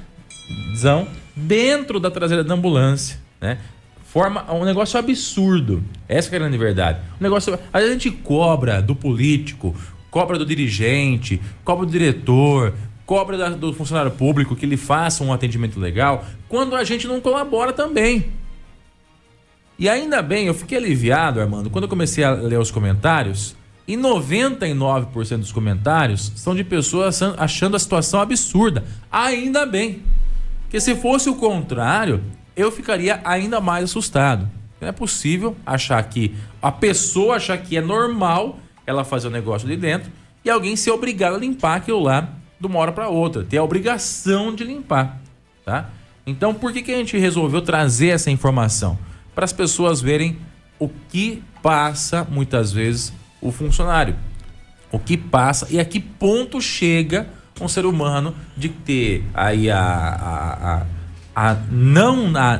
[1.35, 3.57] dentro da traseira da ambulância, né?
[4.11, 5.83] Forma um negócio absurdo.
[6.07, 6.99] Essa é a grande verdade.
[7.19, 7.59] Um negócio.
[7.71, 9.75] A gente cobra do político,
[10.09, 12.73] cobra do dirigente, cobra do diretor,
[13.05, 17.21] cobra da, do funcionário público que ele faça um atendimento legal, quando a gente não
[17.21, 18.31] colabora também.
[19.77, 23.55] E ainda bem, eu fiquei aliviado, Armando, quando eu comecei a ler os comentários,
[23.87, 28.83] e 99% dos comentários são de pessoas achando a situação absurda.
[29.11, 30.01] Ainda bem.
[30.63, 32.21] Porque se fosse o contrário,
[32.59, 34.49] eu ficaria ainda mais assustado.
[34.81, 39.67] Não é possível achar que a pessoa achar que é normal ela fazer o negócio
[39.67, 40.11] ali dentro
[40.43, 42.29] e alguém ser obrigado a limpar aquilo lá
[42.59, 45.19] de uma hora para outra, ter a obrigação de limpar,
[45.63, 45.89] tá?
[46.25, 48.99] Então, por que, que a gente resolveu trazer essa informação?
[49.33, 50.37] Para as pessoas verem
[50.77, 54.15] o que passa muitas vezes o funcionário,
[54.91, 57.27] o que passa e a que ponto chega
[57.61, 60.85] um ser humano de ter aí a, a, a,
[61.35, 62.53] a não, a,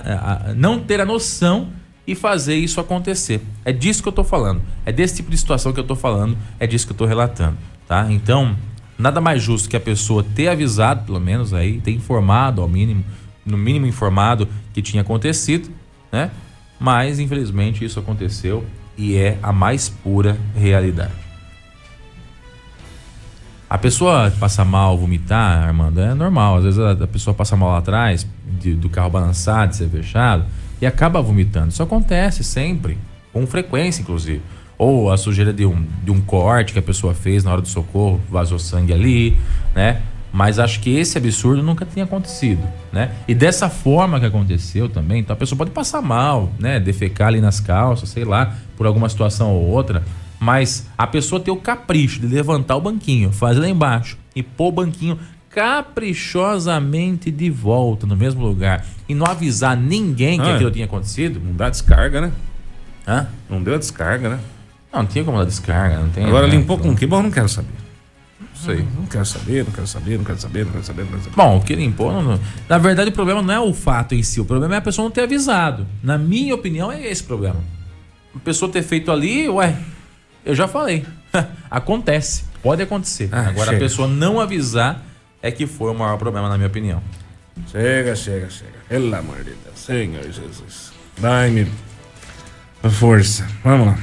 [0.49, 1.69] a, não ter a noção
[2.05, 3.41] e fazer isso acontecer.
[3.63, 4.61] É disso que eu estou falando.
[4.85, 6.37] É desse tipo de situação que eu estou falando.
[6.59, 7.57] É disso que eu estou relatando,
[7.87, 8.07] tá?
[8.09, 8.55] Então,
[8.97, 13.03] nada mais justo que a pessoa ter avisado, pelo menos aí, ter informado ao mínimo,
[13.45, 15.69] no mínimo informado que tinha acontecido,
[16.11, 16.31] né?
[16.79, 18.65] Mas infelizmente isso aconteceu
[18.97, 21.28] e é a mais pura realidade.
[23.69, 26.57] A pessoa passa mal, vomitar, Armando, é normal.
[26.57, 28.25] Às vezes a, a pessoa passa mal lá atrás,
[28.59, 30.45] de, do carro balançado, de ser fechado,
[30.81, 31.69] e acaba vomitando.
[31.69, 32.97] Isso acontece sempre,
[33.31, 34.41] com frequência, inclusive.
[34.75, 37.67] Ou a sujeira de um, de um corte que a pessoa fez na hora do
[37.67, 39.37] socorro, vazou sangue ali,
[39.75, 40.01] né?
[40.31, 43.11] Mas acho que esse absurdo nunca tinha acontecido, né?
[43.27, 46.79] E dessa forma que aconteceu também, então a pessoa pode passar mal, né?
[46.79, 50.03] Defecar ali nas calças, sei lá, por alguma situação ou outra.
[50.39, 54.69] Mas a pessoa ter o capricho de levantar o banquinho, fazer lá embaixo e pôr
[54.69, 55.19] o banquinho
[55.49, 61.41] caprichosamente de volta no mesmo lugar e não avisar ninguém que ah, aquilo tinha acontecido.
[61.43, 62.31] Não dá descarga, né?
[63.07, 63.27] Hã?
[63.49, 64.39] Não deu a descarga, né?
[64.93, 66.25] Não, não tinha como dar descarga, não tem.
[66.25, 66.55] Agora né?
[66.55, 67.05] limpou com o que?
[67.05, 67.73] Bom, não quero saber.
[68.39, 68.77] Não sei.
[68.77, 71.23] Não, não quero saber, não quero saber, não quero saber, não quero saber, não quero
[71.23, 71.35] saber.
[71.35, 72.39] Bom, o que limpou, não, não.
[72.67, 75.05] na verdade o problema não é o fato em si, o problema é a pessoa
[75.05, 75.85] não ter avisado.
[76.03, 77.59] Na minha opinião é esse o problema.
[78.35, 79.75] A pessoa ter feito ali, ué,
[80.45, 81.05] eu já falei.
[81.69, 82.43] Acontece.
[82.61, 83.29] Pode acontecer.
[83.31, 83.77] Ah, Agora, chega.
[83.77, 85.01] a pessoa não avisar
[85.41, 87.01] é que foi o maior problema, na minha opinião.
[87.71, 88.71] Chega, chega, chega.
[88.87, 89.75] Pelo amor de Deus.
[89.75, 90.91] Senhor Jesus.
[91.17, 91.69] Dai-me
[92.89, 93.47] força.
[93.63, 93.99] Vamos lá.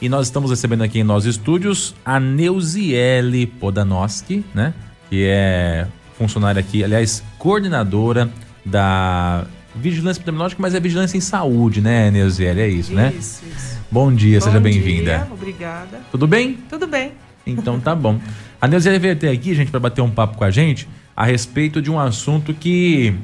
[0.00, 4.74] E nós estamos recebendo aqui em nossos estúdios a Neuziele Podanoski, né?
[5.08, 5.86] Que é
[6.18, 8.30] funcionária aqui, aliás, coordenadora
[8.64, 12.60] da Vigilância Epidemiológica, mas é Vigilância em Saúde, né, Neuziele?
[12.60, 13.12] É isso, né?
[13.18, 13.78] Isso, isso.
[13.90, 15.26] Bom dia, bom seja bem-vinda.
[15.32, 16.00] Obrigada.
[16.10, 16.58] Tudo bem?
[16.68, 17.12] Tudo bem.
[17.46, 18.20] Então tá bom.
[18.60, 20.86] A Neuziele veio até aqui, gente, para bater um papo com a gente
[21.16, 23.14] a respeito de um assunto que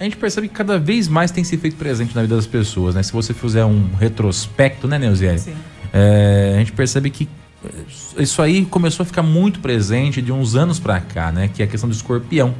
[0.00, 2.96] a gente percebe que cada vez mais tem se feito presente na vida das pessoas,
[2.96, 3.02] né?
[3.04, 5.38] Se você fizer um retrospecto, né, Neuziele?
[5.38, 5.54] Sim
[5.96, 7.28] é, a gente percebe que
[8.18, 11.48] isso aí começou a ficar muito presente de uns anos para cá, né?
[11.54, 12.52] Que é a questão do escorpião.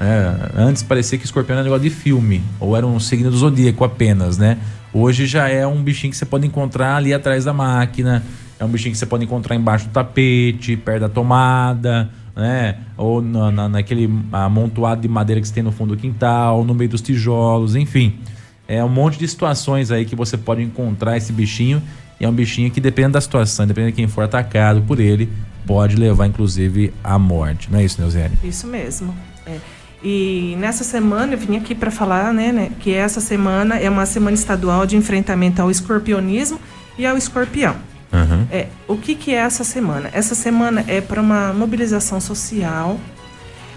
[0.00, 3.36] É, antes parecia que escorpião era um negócio de filme, ou era um signo do
[3.36, 4.58] zodíaco apenas, né?
[4.92, 8.22] Hoje já é um bichinho que você pode encontrar ali atrás da máquina,
[8.60, 12.78] é um bichinho que você pode encontrar embaixo do tapete, perto da tomada, né?
[12.96, 16.74] Ou na, na, naquele amontoado de madeira que você tem no fundo do quintal, no
[16.74, 18.20] meio dos tijolos, enfim.
[18.68, 21.82] É um monte de situações aí que você pode encontrar esse bichinho
[22.20, 25.28] e é um bichinho que, dependendo da situação, dependendo de quem for atacado por ele,
[25.66, 27.70] pode levar inclusive à morte.
[27.70, 28.36] Não é isso, Neuziane?
[28.42, 29.14] Isso mesmo.
[29.46, 29.58] É.
[30.02, 34.06] E nessa semana eu vim aqui para falar né, né, que essa semana é uma
[34.06, 36.58] semana estadual de enfrentamento ao escorpionismo
[36.96, 37.76] e ao escorpião.
[38.12, 38.46] Uhum.
[38.50, 40.08] É, o que, que é essa semana?
[40.12, 42.98] Essa semana é para uma mobilização social,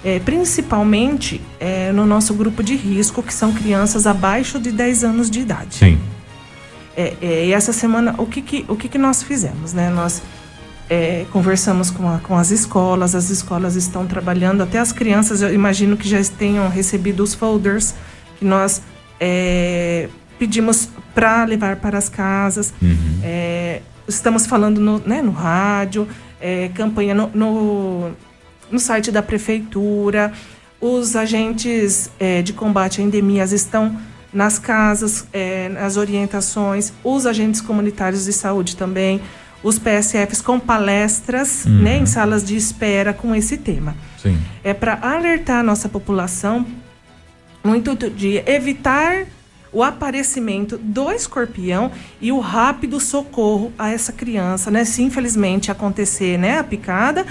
[0.06, 5.30] é, principalmente é, no nosso grupo de risco, que são crianças abaixo de 10 anos
[5.30, 5.76] de idade.
[5.76, 6.00] Sim.
[6.96, 9.74] É, é, e essa semana, o que, que, o que, que nós fizemos?
[9.74, 9.90] Né?
[9.90, 10.22] Nós
[10.90, 15.54] é, conversamos com, a, com as escolas, as escolas estão trabalhando, até as crianças, eu
[15.54, 17.96] imagino que já tenham recebido os folders
[18.38, 18.82] que nós
[19.20, 22.74] é, pedimos para levar para as casas.
[22.82, 23.20] Uhum.
[23.24, 26.08] É, estamos falando no, né, no rádio,
[26.42, 28.12] é, campanha no, no,
[28.70, 30.34] no, site da prefeitura.
[30.82, 32.10] Os agentes
[32.44, 33.96] de combate a endemias estão
[34.34, 39.22] nas casas, é, nas orientações, os agentes comunitários de saúde também,
[39.64, 41.82] os PSFs com palestras uhum.
[41.82, 43.96] né, em salas de espera com esse tema.
[44.22, 44.38] Sim.
[44.64, 46.66] É para alertar a nossa população
[47.64, 49.26] no intuito de evitar
[49.72, 54.84] o aparecimento do escorpião e o rápido socorro a essa criança, né?
[54.84, 57.26] Se infelizmente acontecer né, a picada,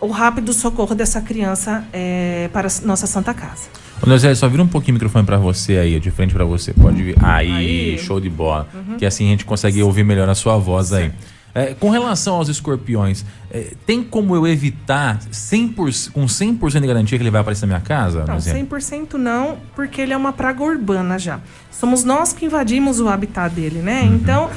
[0.00, 3.68] o rápido socorro dessa criança é, para nossa Santa Casa.
[4.02, 6.72] Ô, José, só vira um pouquinho o microfone para você aí, de frente para você.
[6.72, 7.16] Pode vir.
[7.22, 7.98] Aí, aí.
[7.98, 8.68] show de bola.
[8.74, 8.96] Uhum.
[8.96, 11.10] Que assim a gente consegue ouvir melhor a sua voz aí.
[11.54, 17.16] É, com relação aos escorpiões, é, tem como eu evitar 100%, com 100% de garantia
[17.16, 18.26] que ele vai aparecer na minha casa?
[18.26, 21.40] Não, 100% não, porque ele é uma praga urbana já.
[21.70, 24.02] Somos nós que invadimos o habitat dele, né?
[24.02, 24.16] Uhum.
[24.16, 24.50] Então,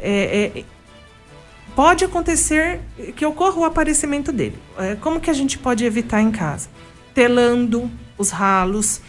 [0.00, 0.64] é, é
[1.76, 2.80] pode acontecer
[3.14, 4.56] que ocorra o aparecimento dele.
[4.78, 6.70] É, como que a gente pode evitar em casa?
[7.14, 9.00] Telando, os ralos.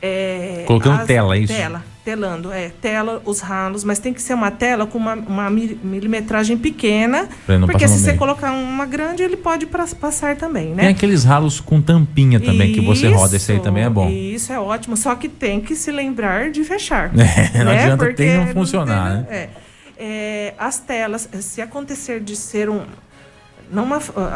[0.00, 1.52] É, Colocando tela, é isso?
[1.52, 5.50] Tela, telando, é, tela, os ralos, mas tem que ser uma tela com uma, uma
[5.50, 7.28] milimetragem pequena,
[7.66, 10.84] porque se você colocar uma grande, ele pode passar também, né?
[10.84, 14.08] Tem aqueles ralos com tampinha também, isso, que você roda, esse aí também é bom.
[14.08, 17.10] Isso é ótimo, só que tem que se lembrar de fechar.
[17.18, 17.82] É, não né?
[17.82, 19.38] adianta porque ter não funcionar, não tem, né?
[19.38, 19.50] É,
[19.98, 22.82] é, as telas, se acontecer de ser um
[23.70, 23.88] não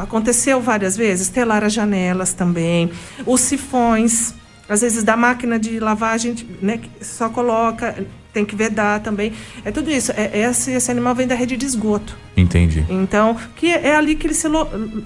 [0.02, 2.90] aconteceu várias vezes, telar as janelas também,
[3.26, 4.34] os sifões,
[4.68, 9.32] às vezes da máquina de lavagem, né, só coloca, tem que vedar também.
[9.64, 10.12] É tudo isso.
[10.12, 12.16] É, esse, esse animal vem da rede de esgoto.
[12.36, 12.84] Entendi.
[12.88, 14.46] Então, que é ali que ele se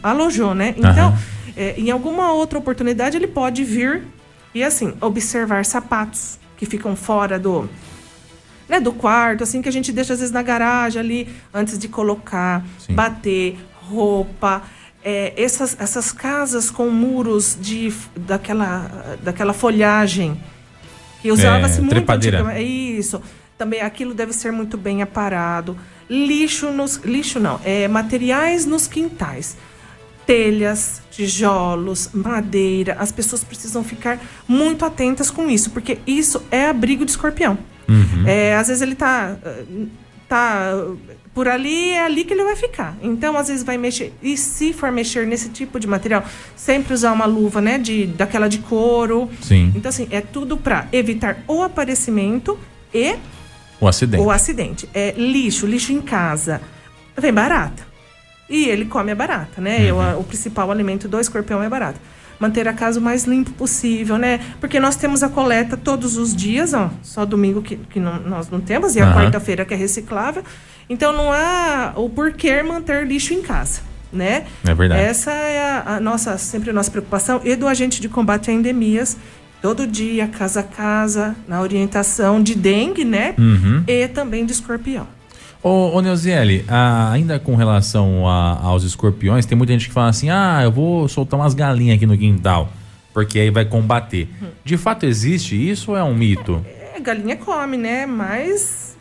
[0.02, 0.74] alojou, né?
[0.76, 1.16] Então, uhum.
[1.56, 4.04] é, em alguma outra oportunidade, ele pode vir
[4.54, 7.68] e, assim, observar sapatos que ficam fora do,
[8.68, 11.88] né, do quarto, assim, que a gente deixa às vezes na garagem ali, antes de
[11.88, 12.94] colocar, Sim.
[12.94, 13.58] bater,
[13.88, 14.62] roupa.
[15.04, 20.40] É, essas, essas casas com muros de, daquela, daquela folhagem
[21.22, 22.52] que usava-se é, muito trepadeira.
[22.52, 23.22] É isso.
[23.56, 25.76] Também aquilo deve ser muito bem aparado.
[26.08, 29.56] Lixo nos lixo não, é materiais nos quintais.
[30.26, 32.96] Telhas, tijolos, madeira.
[32.98, 37.56] As pessoas precisam ficar muito atentas com isso, porque isso é abrigo de escorpião.
[37.88, 38.26] Uhum.
[38.26, 39.36] É, às vezes ele está
[40.28, 40.72] tá
[41.36, 42.96] por ali, é ali que ele vai ficar.
[43.02, 44.10] Então, às vezes vai mexer.
[44.22, 46.24] E se for mexer nesse tipo de material,
[46.56, 47.76] sempre usar uma luva, né?
[47.76, 49.28] De, daquela de couro.
[49.42, 49.70] Sim.
[49.76, 52.58] Então, assim, é tudo para evitar o aparecimento
[52.92, 53.16] e
[53.78, 54.22] o acidente.
[54.22, 54.88] O acidente.
[54.94, 56.62] É lixo, lixo em casa.
[57.14, 57.86] Vem barata.
[58.48, 59.92] E ele come a barata, né?
[59.92, 60.16] Uhum.
[60.16, 62.00] O, o principal alimento do escorpião é barata
[62.38, 64.40] manter a casa o mais limpo possível, né?
[64.60, 68.50] Porque nós temos a coleta todos os dias, ó, só domingo que, que não, nós
[68.50, 69.14] não temos, e a uhum.
[69.14, 70.42] quarta-feira que é reciclável.
[70.88, 73.80] Então não há o porquê manter lixo em casa.
[74.12, 74.46] Né?
[74.66, 75.02] É verdade.
[75.02, 78.54] Essa é a, a nossa, sempre a nossa preocupação e do agente de combate a
[78.54, 79.16] endemias,
[79.60, 83.34] todo dia, casa a casa, na orientação de dengue, né?
[83.36, 83.82] Uhum.
[83.86, 85.06] E também de escorpião.
[85.62, 90.30] Ô, ô Neuziele, ainda com relação a, aos escorpiões, tem muita gente que fala assim:
[90.30, 92.70] ah, eu vou soltar umas galinhas aqui no quintal,
[93.12, 94.28] porque aí vai combater.
[94.40, 94.48] Uhum.
[94.64, 96.64] De fato existe isso ou é um mito?
[96.94, 98.06] É, galinha come, né?
[98.06, 98.95] Mas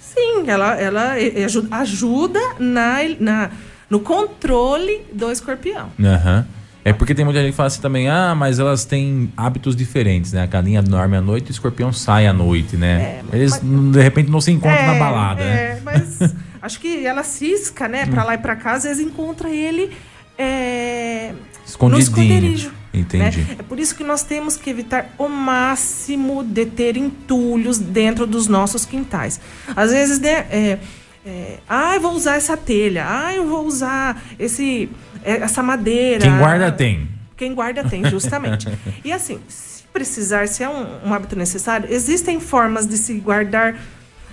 [0.00, 1.14] sim, ela, ela
[1.44, 3.50] ajuda, ajuda na, na,
[3.88, 5.90] no controle do escorpião.
[5.98, 6.44] Uhum.
[6.84, 10.32] É porque tem muita gente que fala assim também, ah, mas elas têm hábitos diferentes,
[10.32, 10.42] né?
[10.42, 13.20] A galinha dorme à noite e o escorpião sai à noite, né?
[13.32, 13.92] É, Eles, mas...
[13.92, 15.50] de repente, não se encontram é, na balada, né?
[15.50, 15.80] é, né?
[15.84, 18.06] mas acho que ela cisca, né?
[18.06, 19.90] Pra lá e pra cá, às vezes encontra ele
[20.38, 21.32] é,
[21.78, 22.72] no esconderijo.
[22.92, 23.42] Entendi.
[23.42, 23.56] Né?
[23.58, 28.48] É por isso que nós temos que evitar o máximo de ter entulhos dentro dos
[28.48, 29.40] nossos quintais.
[29.76, 30.78] Às vezes, né, é,
[31.24, 33.04] é, ah, eu vou usar essa telha.
[33.06, 34.88] Ah, eu vou usar esse,
[35.22, 36.22] é, essa madeira.
[36.22, 37.08] Quem guarda tem.
[37.36, 38.68] Quem guarda tem, justamente.
[39.04, 43.76] e assim, se precisar, se é um, um hábito necessário, existem formas de se guardar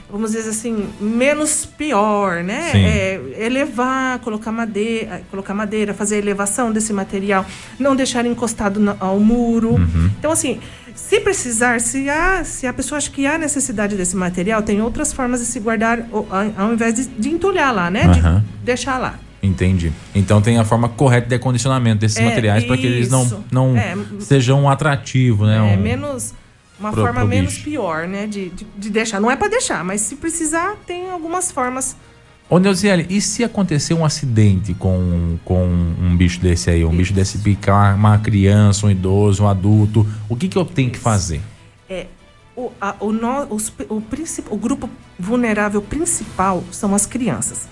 [0.10, 2.72] vamos dizer assim, menos pior, né?
[2.74, 7.46] É, elevar, colocar madeira, colocar madeira, fazer a elevação desse material,
[7.80, 9.76] não deixar encostado no, ao muro.
[9.76, 10.10] Uhum.
[10.18, 10.60] Então, assim,
[10.94, 15.12] se precisar, se, há, se a pessoa acha que há necessidade desse material, tem outras
[15.12, 16.08] formas de se guardar
[16.58, 18.06] ao, invés de, de entulhar lá, né?
[18.08, 18.40] Uhum.
[18.40, 19.20] De deixar lá.
[19.44, 19.92] Entendi.
[20.14, 23.78] Então tem a forma correta de acondicionamento desses é, materiais para que eles não, não
[23.78, 25.58] é, sejam atrativos, né?
[25.58, 25.78] É, um...
[25.78, 26.34] menos
[26.80, 28.28] uma pro, forma pro menos pior, né?
[28.28, 29.20] De, de, de, deixar.
[29.20, 31.96] Não é para deixar, mas se precisar, tem algumas formas.
[32.50, 36.86] Ô, Neuziele, e se acontecer um acidente com, com um bicho desse aí?
[36.86, 36.98] Um Isso.
[36.98, 40.98] bicho desse picar uma criança, um idoso, um adulto, o que, que eu tenho Isso.
[40.98, 41.42] que fazer?
[41.90, 42.06] É,
[42.56, 44.04] o, a, o, no, os, o,
[44.50, 47.68] o grupo vulnerável principal são as crianças.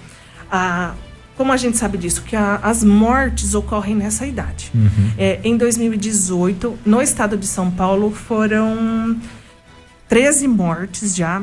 [0.51, 0.93] A,
[1.36, 2.23] como a gente sabe disso?
[2.23, 4.71] Que a, as mortes ocorrem nessa idade.
[4.73, 5.11] Uhum.
[5.17, 9.17] É, em 2018, no estado de São Paulo, foram
[10.07, 11.41] 13 mortes já.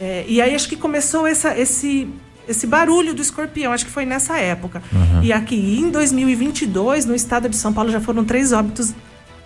[0.00, 2.08] É, e aí acho que começou essa, esse,
[2.48, 4.82] esse barulho do escorpião, acho que foi nessa época.
[4.90, 5.22] Uhum.
[5.22, 8.94] E aqui em 2022, no estado de São Paulo, já foram três óbitos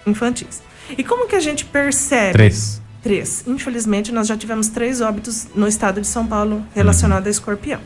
[0.06, 0.62] infantis.
[0.96, 2.32] E como que a gente percebe?
[2.32, 2.80] Três.
[3.02, 3.44] Três.
[3.46, 7.28] Infelizmente, nós já tivemos três óbitos no estado de São Paulo relacionados uhum.
[7.28, 7.80] a escorpião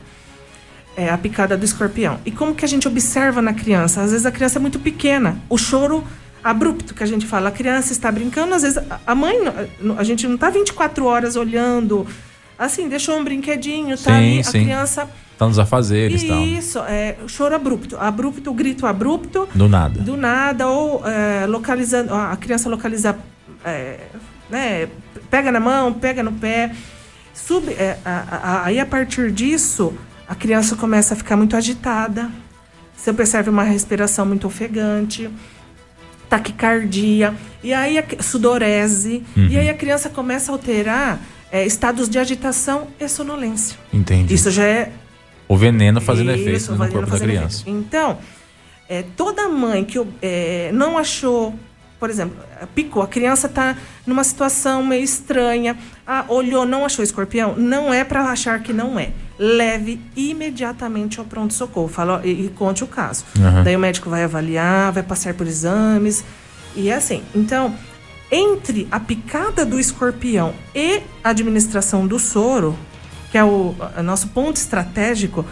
[0.97, 2.18] é, a picada do escorpião.
[2.24, 4.03] E como que a gente observa na criança?
[4.03, 5.38] Às vezes a criança é muito pequena.
[5.49, 6.05] O choro
[6.45, 7.49] abrupto que a gente fala.
[7.49, 9.36] A criança está brincando, às vezes a mãe,
[9.97, 12.07] a gente não está 24 horas olhando.
[12.59, 14.59] Assim, deixou um brinquedinho, tá sim, ali, sim.
[14.59, 15.11] a criança.
[15.36, 16.42] Tá nos afazeres e tal.
[16.42, 17.97] Isso, é, choro abrupto.
[17.97, 19.49] Abrupto, grito abrupto.
[19.53, 20.01] Do nada.
[20.01, 23.18] Do nada, ou é, localizando, a criança localiza,
[23.64, 23.99] é,
[24.49, 24.88] né,
[25.30, 26.72] pega na mão, pega no pé.
[27.32, 29.92] Sub, é, a, a, aí a partir disso,
[30.29, 32.31] a criança começa a ficar muito agitada.
[32.97, 35.29] Você percebe uma respiração muito ofegante,
[36.29, 39.47] taquicardia, e aí a sudorese, uhum.
[39.49, 41.20] e aí a criança começa a alterar
[41.53, 43.77] é, estados de agitação e sonolência.
[43.93, 44.33] Entendi.
[44.33, 44.93] Isso já é
[45.47, 47.62] o veneno fazendo Isso, efeito no corpo da criança.
[47.62, 47.79] Efeito.
[47.79, 48.18] Então,
[48.89, 51.55] é, toda mãe que é, não achou,
[52.01, 52.37] por exemplo,
[52.75, 58.03] picou, a criança está numa situação meio estranha, ah, olhou, não achou escorpião, não é
[58.03, 63.24] para achar que não é leve imediatamente ao pronto-socorro fala, e, e, conte o caso.
[63.39, 63.64] Uhum.
[63.64, 66.24] Daí o médico vai avaliar, vai passar por exames
[66.76, 67.22] e é assim.
[67.35, 67.74] Então,
[68.30, 72.76] entre a picada do escorpião e a administração do soro,
[73.30, 75.45] que é o, o nosso ponto estratégico,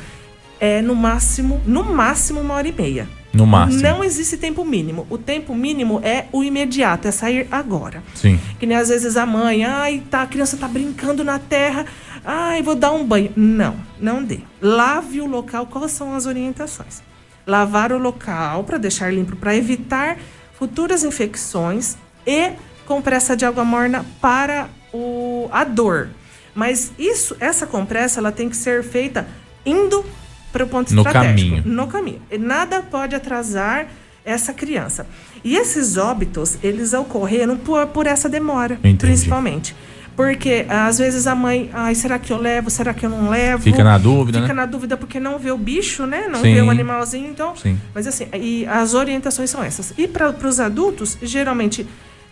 [0.61, 3.09] é no máximo, no máximo uma hora e meia.
[3.33, 3.83] No máximo.
[3.83, 5.07] Não existe tempo mínimo.
[5.09, 8.03] O tempo mínimo é o imediato, é sair agora.
[8.15, 8.39] Sim.
[8.61, 11.87] Que nem às vezes a mãe, ai, tá, a criança tá brincando na terra,
[12.25, 13.33] ai, vou dar um banho.
[13.37, 14.41] Não, não dê.
[14.61, 17.03] Lave o local, quais são as orientações?
[17.47, 20.19] Lavar o local para deixar limpo, para evitar
[20.59, 21.97] futuras infecções
[22.27, 22.53] e
[22.87, 26.11] compressa de água morna para o, a dor.
[26.55, 29.27] Mas isso, essa compressa, ela tem que ser feita
[29.65, 30.05] indo
[30.53, 31.57] para o ponto no estratégico.
[31.57, 31.63] Caminho.
[31.65, 32.23] No caminho.
[32.39, 33.89] Nada pode atrasar
[34.25, 35.07] essa criança.
[35.43, 38.99] E esses óbitos, eles ocorreram por, por essa demora, Entendi.
[38.99, 39.75] principalmente.
[40.17, 42.69] Porque às vezes a mãe, ai, será que eu levo?
[42.69, 43.63] Será que eu não levo?
[43.63, 44.61] Fica na dúvida, Fica né?
[44.61, 46.29] na dúvida porque não vê o bicho, né?
[46.29, 46.55] Não Sim.
[46.55, 47.57] vê o animalzinho, então.
[47.57, 47.79] Sim.
[47.95, 49.95] Mas assim, e as orientações são essas.
[49.97, 51.87] E para os adultos, geralmente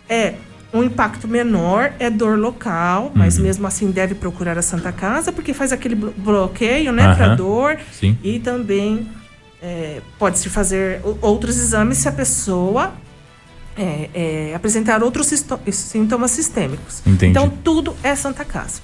[0.07, 0.35] é
[0.73, 3.43] um impacto menor, é dor local, mas Uhum.
[3.43, 7.15] mesmo assim deve procurar a Santa Casa, porque faz aquele blo- bloqueio, né, Aham.
[7.15, 7.77] para dor.
[7.91, 8.17] Sim.
[8.23, 9.07] E também
[9.61, 12.93] é, pode-se fazer outros exames se a pessoa
[13.77, 15.27] é, é, apresentar outros
[15.71, 17.01] sintomas sistêmicos.
[17.05, 17.31] Entendi.
[17.31, 18.81] Então, tudo é Santa Casa.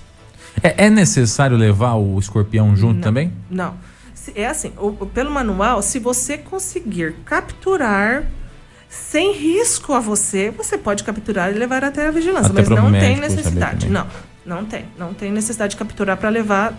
[0.63, 3.31] É, é necessário levar o escorpião junto Não, também?
[3.49, 3.75] Não.
[4.35, 8.23] É assim, o- pelo manual, se você conseguir capturar
[8.89, 12.51] sem risco a você, você pode capturar e levar até a vigilância.
[12.51, 13.89] Até mas não tem necessidade.
[13.89, 14.07] Não,
[14.45, 14.85] não tem.
[14.97, 16.73] Não tem necessidade de capturar para levar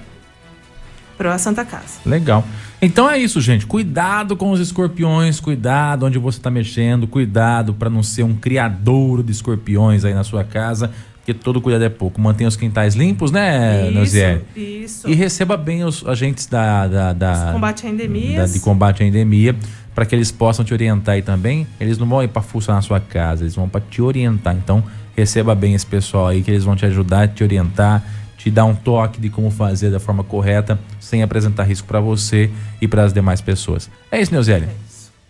[1.18, 1.98] para a Santa Casa.
[2.06, 2.42] Legal.
[2.80, 3.66] Então é isso, gente.
[3.66, 9.22] Cuidado com os escorpiões, cuidado onde você está mexendo, cuidado para não ser um criadouro
[9.22, 12.20] de escorpiões aí na sua casa, porque todo cuidado é pouco.
[12.20, 14.42] Mantenha os quintais limpos, né, Neuziele?
[14.56, 15.08] isso.
[15.10, 18.52] E receba bem os agentes da, da, da- Combate a da- endemias.
[18.54, 19.56] de combate à endemia,
[19.94, 21.66] para que eles possam te orientar aí também.
[21.80, 24.54] Eles não vão ir para fuçar na sua casa, eles vão para te orientar.
[24.56, 24.84] Então,
[25.16, 28.04] receba bem esse pessoal aí, que eles vão te ajudar, te orientar,
[28.38, 32.50] te dar um toque de como fazer da forma correta, sem apresentar risco para você
[32.80, 33.90] e para as demais pessoas.
[34.10, 34.68] É isso, Neuzélia.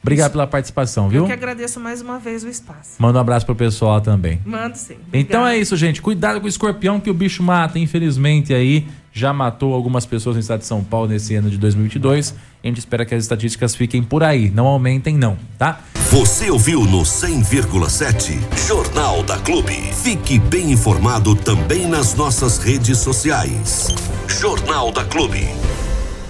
[0.09, 1.23] Obrigado pela participação, viu?
[1.23, 2.91] Eu que agradeço mais uma vez o espaço.
[2.99, 4.41] Manda um abraço pro pessoal lá também.
[4.45, 4.97] Mando sim.
[5.13, 5.55] Então Obrigada.
[5.55, 6.03] é isso, gente.
[6.03, 7.79] Cuidado com o escorpião que o bicho mata.
[7.79, 12.35] Infelizmente aí já matou algumas pessoas no estado de São Paulo nesse ano de 2022.
[12.63, 15.81] A gente espera que as estatísticas fiquem por aí, não aumentem não, tá?
[16.11, 19.75] Você ouviu no 100,7 Jornal da Clube.
[19.93, 23.89] Fique bem informado também nas nossas redes sociais.
[24.29, 25.49] Jornal da Clube.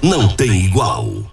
[0.03, 1.24] Não tem igual.